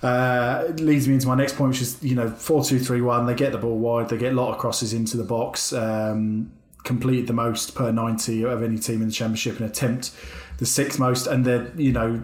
uh, 0.03 0.65
leads 0.75 1.07
me 1.07 1.13
into 1.13 1.27
my 1.27 1.35
next 1.35 1.55
point, 1.55 1.69
which 1.69 1.81
is 1.81 2.03
you 2.03 2.15
know 2.15 2.29
four 2.29 2.65
two 2.65 2.79
three 2.79 2.99
one. 2.99 3.27
They 3.27 3.33
get 3.33 3.53
the 3.53 3.57
ball 3.57 3.77
wide. 3.77 4.09
They 4.09 4.17
get 4.17 4.33
a 4.33 4.35
lot 4.35 4.51
of 4.51 4.57
crosses 4.57 4.91
into 4.91 5.15
the 5.15 5.23
box. 5.23 5.71
Um, 5.71 6.51
completed 6.83 7.27
the 7.27 7.33
most 7.33 7.75
per 7.75 7.91
ninety 7.91 8.43
of 8.43 8.63
any 8.63 8.77
team 8.77 9.01
in 9.01 9.07
the 9.07 9.13
championship 9.13 9.59
and 9.59 9.69
attempt 9.69 10.11
the 10.57 10.65
sixth 10.65 10.99
most. 10.99 11.27
And 11.27 11.45
they're 11.45 11.71
you 11.75 11.91
know 11.91 12.23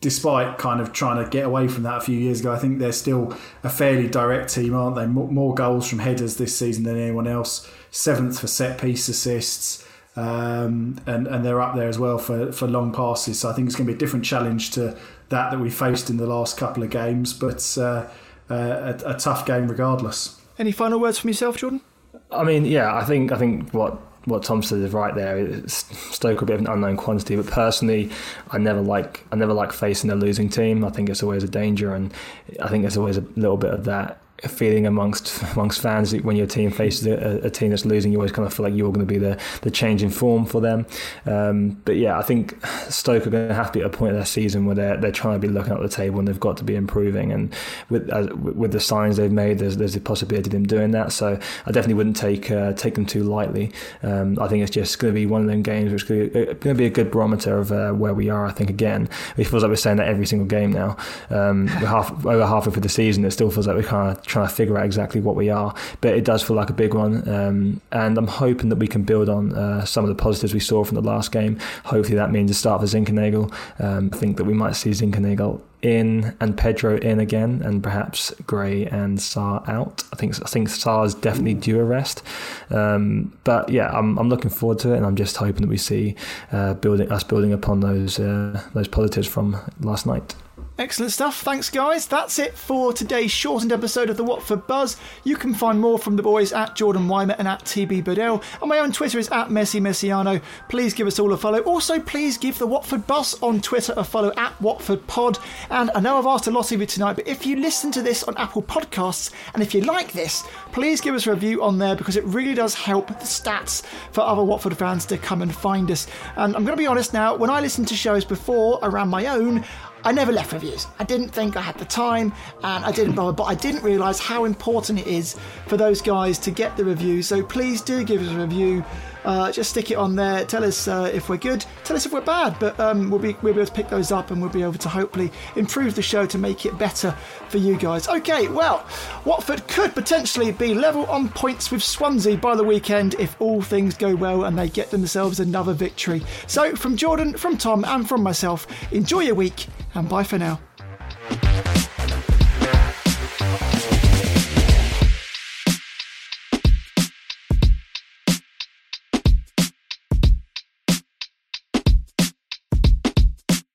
despite 0.00 0.58
kind 0.58 0.80
of 0.80 0.92
trying 0.92 1.22
to 1.22 1.28
get 1.28 1.44
away 1.44 1.66
from 1.66 1.82
that 1.82 1.96
a 1.96 2.00
few 2.00 2.16
years 2.18 2.40
ago, 2.40 2.52
I 2.52 2.58
think 2.58 2.78
they're 2.78 2.92
still 2.92 3.36
a 3.64 3.68
fairly 3.68 4.06
direct 4.08 4.54
team, 4.54 4.74
aren't 4.74 4.96
they? 4.96 5.06
More 5.06 5.54
goals 5.54 5.88
from 5.88 5.98
headers 5.98 6.36
this 6.36 6.56
season 6.56 6.84
than 6.84 6.96
anyone 6.96 7.26
else. 7.26 7.68
Seventh 7.90 8.38
for 8.38 8.46
set 8.46 8.80
piece 8.80 9.08
assists. 9.08 9.86
Um, 10.14 10.98
and 11.06 11.26
and 11.26 11.44
they're 11.44 11.60
up 11.60 11.74
there 11.76 11.88
as 11.88 11.98
well 11.98 12.18
for, 12.18 12.50
for 12.50 12.66
long 12.66 12.92
passes. 12.92 13.40
So 13.40 13.50
I 13.50 13.52
think 13.52 13.66
it's 13.66 13.76
going 13.76 13.86
to 13.86 13.92
be 13.92 13.96
a 13.96 13.98
different 13.98 14.24
challenge 14.24 14.70
to 14.72 14.96
that 15.28 15.50
that 15.50 15.58
we 15.58 15.70
faced 15.70 16.08
in 16.08 16.16
the 16.16 16.26
last 16.26 16.56
couple 16.56 16.82
of 16.82 16.90
games, 16.90 17.34
but 17.34 17.76
uh, 17.76 18.08
uh, 18.48 18.94
a, 19.04 19.10
a 19.10 19.14
tough 19.18 19.44
game 19.44 19.68
regardless. 19.68 20.40
Any 20.58 20.72
final 20.72 20.98
words 21.00 21.18
from 21.18 21.28
yourself, 21.28 21.58
Jordan? 21.58 21.82
I 22.30 22.44
mean, 22.44 22.64
yeah, 22.64 22.94
I 22.94 23.04
think 23.04 23.32
I 23.32 23.38
think 23.38 23.72
what 23.72 23.98
what 24.26 24.42
Tom 24.42 24.62
said 24.62 24.80
is 24.80 24.92
right 24.92 25.14
there. 25.14 25.38
It's 25.38 25.74
stoke 26.14 26.42
a 26.42 26.46
bit 26.46 26.54
of 26.54 26.60
an 26.60 26.66
unknown 26.66 26.96
quantity, 26.96 27.36
but 27.36 27.46
personally, 27.46 28.10
I 28.50 28.58
never 28.58 28.80
like 28.80 29.24
I 29.32 29.36
never 29.36 29.52
like 29.52 29.72
facing 29.72 30.10
a 30.10 30.16
losing 30.16 30.48
team. 30.48 30.84
I 30.84 30.90
think 30.90 31.08
it's 31.08 31.22
always 31.22 31.44
a 31.44 31.48
danger, 31.48 31.94
and 31.94 32.12
I 32.60 32.68
think 32.68 32.82
there's 32.82 32.96
always 32.96 33.16
a 33.16 33.24
little 33.36 33.56
bit 33.56 33.72
of 33.72 33.84
that 33.84 34.18
feeling 34.42 34.86
amongst 34.86 35.42
amongst 35.52 35.80
fans 35.80 36.14
when 36.22 36.36
your 36.36 36.46
team 36.46 36.70
faces 36.70 37.06
a, 37.06 37.46
a, 37.46 37.50
team 37.50 37.70
that's 37.70 37.84
losing. 37.84 38.12
You 38.12 38.18
always 38.18 38.32
kind 38.32 38.46
of 38.46 38.52
feel 38.52 38.64
like 38.64 38.74
you're 38.74 38.92
going 38.92 39.06
to 39.06 39.12
be 39.12 39.18
the 39.18 39.40
the 39.62 39.70
change 39.70 40.02
in 40.02 40.10
form 40.10 40.44
for 40.44 40.60
them. 40.60 40.86
Um, 41.24 41.80
but 41.84 41.96
yeah, 41.96 42.18
I 42.18 42.22
think 42.22 42.64
Stoke 42.88 43.26
are 43.26 43.30
going 43.30 43.48
to 43.48 43.54
have 43.54 43.72
to 43.72 43.78
be 43.78 43.80
at 43.80 43.86
a 43.86 43.90
point 43.90 44.10
of 44.10 44.16
their 44.16 44.26
season 44.26 44.66
where 44.66 44.74
they're 44.74 44.96
they're 44.96 45.12
trying 45.12 45.40
to 45.40 45.46
be 45.46 45.52
looking 45.52 45.72
at 45.72 45.80
the 45.80 45.88
table 45.88 46.18
and 46.18 46.28
they've 46.28 46.38
got 46.40 46.56
to 46.58 46.64
be 46.64 46.74
improving. 46.74 47.32
And 47.32 47.54
with 47.88 48.10
as, 48.10 48.28
with 48.28 48.72
the 48.72 48.80
signs 48.80 49.16
they've 49.16 49.32
made, 49.32 49.58
there's 49.58 49.78
there's 49.78 49.96
a 49.96 50.00
possibility 50.00 50.48
of 50.48 50.52
them 50.52 50.66
doing 50.66 50.90
that. 50.90 51.12
So 51.12 51.38
I 51.66 51.72
definitely 51.72 51.94
wouldn't 51.94 52.16
take 52.16 52.50
uh, 52.50 52.74
take 52.74 52.94
them 52.94 53.06
too 53.06 53.22
lightly. 53.22 53.72
Um, 54.02 54.38
I 54.38 54.48
think 54.48 54.62
it's 54.62 54.72
just 54.72 54.98
going 54.98 55.12
to 55.12 55.18
be 55.18 55.26
one 55.26 55.40
of 55.40 55.46
them 55.46 55.62
games 55.62 55.92
which 55.92 56.10
is 56.10 56.30
going 56.30 56.58
to 56.58 56.74
be 56.74 56.86
a 56.86 56.90
good 56.90 57.10
barometer 57.10 57.58
of 57.58 57.72
uh, 57.72 57.92
where 57.92 58.14
we 58.14 58.28
are. 58.28 58.46
I 58.46 58.52
think 58.52 58.70
again, 58.70 59.08
it 59.36 59.44
feels 59.44 59.62
like 59.62 59.70
we're 59.70 59.76
saying 59.76 59.96
that 59.96 60.08
every 60.08 60.26
single 60.26 60.46
game 60.46 60.72
now. 60.72 60.96
Um, 61.30 61.66
we're 61.66 61.86
half 61.86 62.26
over 62.26 62.46
halfway 62.46 62.72
through 62.72 62.82
the 62.82 62.88
season. 62.88 63.24
It 63.24 63.30
still 63.30 63.50
feels 63.50 63.66
like 63.66 63.76
we're 63.76 63.82
kind 63.82 64.16
of 64.16 64.25
trying 64.26 64.48
to 64.48 64.54
figure 64.54 64.76
out 64.76 64.84
exactly 64.84 65.20
what 65.20 65.36
we 65.36 65.48
are. 65.48 65.74
But 66.00 66.14
it 66.14 66.24
does 66.24 66.42
feel 66.42 66.56
like 66.56 66.70
a 66.70 66.74
big 66.74 66.94
one, 66.94 67.28
um, 67.28 67.80
and 67.92 68.18
I'm 68.18 68.26
hoping 68.26 68.68
that 68.68 68.76
we 68.76 68.88
can 68.88 69.02
build 69.02 69.28
on 69.28 69.54
uh, 69.54 69.84
some 69.84 70.04
of 70.04 70.08
the 70.08 70.14
positives 70.14 70.52
we 70.52 70.60
saw 70.60 70.84
from 70.84 70.96
the 70.96 71.02
last 71.02 71.32
game. 71.32 71.58
Hopefully, 71.84 72.16
that 72.16 72.30
means 72.30 72.50
a 72.50 72.54
start 72.54 72.80
for 72.80 72.86
Zinckernagel. 72.86 73.52
Um, 73.80 74.10
I 74.12 74.16
think 74.16 74.36
that 74.36 74.44
we 74.44 74.54
might 74.54 74.72
see 74.72 74.90
Zinckernagel 74.90 75.60
in 75.82 76.36
and 76.40 76.56
Pedro 76.56 76.98
in 76.98 77.20
again, 77.20 77.62
and 77.64 77.82
perhaps 77.82 78.34
Gray 78.46 78.86
and 78.86 79.18
Sarr 79.18 79.66
out. 79.68 80.02
I 80.12 80.16
think 80.16 80.34
I 80.42 80.48
think 80.48 80.68
Sarr 80.68 81.06
is 81.06 81.14
definitely 81.14 81.54
due 81.54 81.80
a 81.80 81.84
rest. 81.84 82.22
Um, 82.70 83.36
but 83.44 83.68
yeah, 83.68 83.90
I'm, 83.90 84.18
I'm 84.18 84.28
looking 84.28 84.50
forward 84.50 84.78
to 84.80 84.92
it, 84.92 84.96
and 84.96 85.06
I'm 85.06 85.16
just 85.16 85.36
hoping 85.36 85.62
that 85.62 85.68
we 85.68 85.76
see 85.76 86.16
uh, 86.52 86.74
building 86.74 87.10
us 87.12 87.22
building 87.22 87.52
upon 87.52 87.80
those 87.80 88.18
uh, 88.18 88.60
those 88.74 88.88
positives 88.88 89.28
from 89.28 89.56
last 89.80 90.06
night. 90.06 90.34
Excellent 90.78 91.10
stuff. 91.10 91.40
Thanks, 91.40 91.70
guys. 91.70 92.06
That's 92.06 92.38
it 92.38 92.52
for 92.52 92.92
today's 92.92 93.30
shortened 93.30 93.72
episode 93.72 94.10
of 94.10 94.18
the 94.18 94.24
Watford 94.24 94.66
Buzz. 94.66 94.98
You 95.24 95.34
can 95.34 95.54
find 95.54 95.80
more 95.80 95.98
from 95.98 96.16
the 96.16 96.22
boys 96.22 96.52
at 96.52 96.76
Jordan 96.76 97.08
Weimer 97.08 97.34
and 97.38 97.48
at 97.48 97.64
TB 97.64 98.04
Budell. 98.04 98.42
And 98.60 98.68
my 98.68 98.80
own 98.80 98.92
Twitter 98.92 99.18
is 99.18 99.30
at 99.30 99.48
Messi 99.48 99.80
Messiano. 99.80 100.42
Please 100.68 100.92
give 100.92 101.06
us 101.06 101.18
all 101.18 101.32
a 101.32 101.36
follow. 101.38 101.60
Also, 101.60 101.98
please 101.98 102.36
give 102.36 102.58
the 102.58 102.66
Watford 102.66 103.06
Buzz 103.06 103.42
on 103.42 103.62
Twitter 103.62 103.94
a 103.96 104.04
follow 104.04 104.34
at 104.36 104.60
Watford 104.60 105.06
Pod. 105.06 105.38
And 105.70 105.90
I 105.94 106.00
know 106.00 106.18
I've 106.18 106.26
asked 106.26 106.46
a 106.46 106.50
lot 106.50 106.70
of 106.70 106.78
you 106.78 106.86
tonight, 106.86 107.16
but 107.16 107.26
if 107.26 107.46
you 107.46 107.56
listen 107.56 107.90
to 107.92 108.02
this 108.02 108.22
on 108.24 108.36
Apple 108.36 108.62
Podcasts 108.62 109.32
and 109.54 109.62
if 109.62 109.72
you 109.72 109.80
like 109.80 110.12
this, 110.12 110.42
please 110.72 111.00
give 111.00 111.14
us 111.14 111.26
a 111.26 111.30
review 111.30 111.62
on 111.62 111.78
there 111.78 111.96
because 111.96 112.16
it 112.16 112.24
really 112.24 112.52
does 112.52 112.74
help 112.74 113.06
the 113.06 113.14
stats 113.14 113.82
for 114.12 114.20
other 114.20 114.44
Watford 114.44 114.76
fans 114.76 115.06
to 115.06 115.16
come 115.16 115.40
and 115.40 115.54
find 115.54 115.90
us. 115.90 116.06
And 116.36 116.54
I'm 116.54 116.66
going 116.66 116.76
to 116.76 116.82
be 116.82 116.86
honest 116.86 117.14
now, 117.14 117.34
when 117.34 117.48
I 117.48 117.60
listened 117.60 117.88
to 117.88 117.94
shows 117.94 118.26
before 118.26 118.78
around 118.82 119.08
my 119.08 119.28
own, 119.28 119.64
I 120.06 120.12
never 120.12 120.30
left 120.30 120.52
reviews. 120.52 120.86
I 121.00 121.04
didn't 121.04 121.30
think 121.30 121.56
I 121.56 121.60
had 121.60 121.76
the 121.78 121.84
time 121.84 122.32
and 122.62 122.84
I 122.84 122.92
didn't 122.92 123.16
bother, 123.16 123.32
but 123.32 123.42
I 123.42 123.56
didn't 123.56 123.82
realise 123.82 124.20
how 124.20 124.44
important 124.44 125.00
it 125.00 125.08
is 125.08 125.34
for 125.66 125.76
those 125.76 126.00
guys 126.00 126.38
to 126.38 126.52
get 126.52 126.76
the 126.76 126.84
reviews. 126.84 127.26
So 127.26 127.42
please 127.42 127.82
do 127.82 128.04
give 128.04 128.22
us 128.22 128.28
a 128.28 128.38
review. 128.38 128.84
Uh, 129.26 129.52
just 129.52 129.70
stick 129.70 129.90
it 129.90 129.96
on 129.96 130.16
there. 130.16 130.44
Tell 130.46 130.64
us 130.64 130.88
uh, 130.88 131.10
if 131.12 131.28
we're 131.28 131.36
good. 131.36 131.66
Tell 131.84 131.96
us 131.96 132.06
if 132.06 132.12
we're 132.12 132.20
bad. 132.20 132.56
But 132.58 132.78
um, 132.80 133.10
we'll 133.10 133.20
be 133.20 133.36
we'll 133.42 133.52
be 133.52 133.60
able 133.60 133.66
to 133.66 133.72
pick 133.72 133.88
those 133.88 134.12
up, 134.12 134.30
and 134.30 134.40
we'll 134.40 134.50
be 134.50 134.62
able 134.62 134.74
to 134.74 134.88
hopefully 134.88 135.30
improve 135.56 135.94
the 135.94 136.02
show 136.02 136.24
to 136.26 136.38
make 136.38 136.64
it 136.64 136.78
better 136.78 137.10
for 137.48 137.58
you 137.58 137.76
guys. 137.76 138.08
Okay, 138.08 138.48
well, 138.48 138.86
Watford 139.24 139.66
could 139.68 139.94
potentially 139.94 140.52
be 140.52 140.74
level 140.74 141.04
on 141.06 141.28
points 141.28 141.70
with 141.70 141.82
Swansea 141.82 142.36
by 142.36 142.54
the 142.54 142.64
weekend 142.64 143.14
if 143.18 143.38
all 143.40 143.60
things 143.60 143.96
go 143.96 144.14
well 144.14 144.44
and 144.44 144.58
they 144.58 144.68
get 144.68 144.90
themselves 144.90 145.40
another 145.40 145.74
victory. 145.74 146.22
So 146.46 146.76
from 146.76 146.96
Jordan, 146.96 147.36
from 147.36 147.56
Tom, 147.56 147.84
and 147.84 148.08
from 148.08 148.22
myself, 148.22 148.66
enjoy 148.92 149.20
your 149.20 149.34
week 149.34 149.66
and 149.94 150.08
bye 150.08 150.24
for 150.24 150.38
now. 150.38 150.60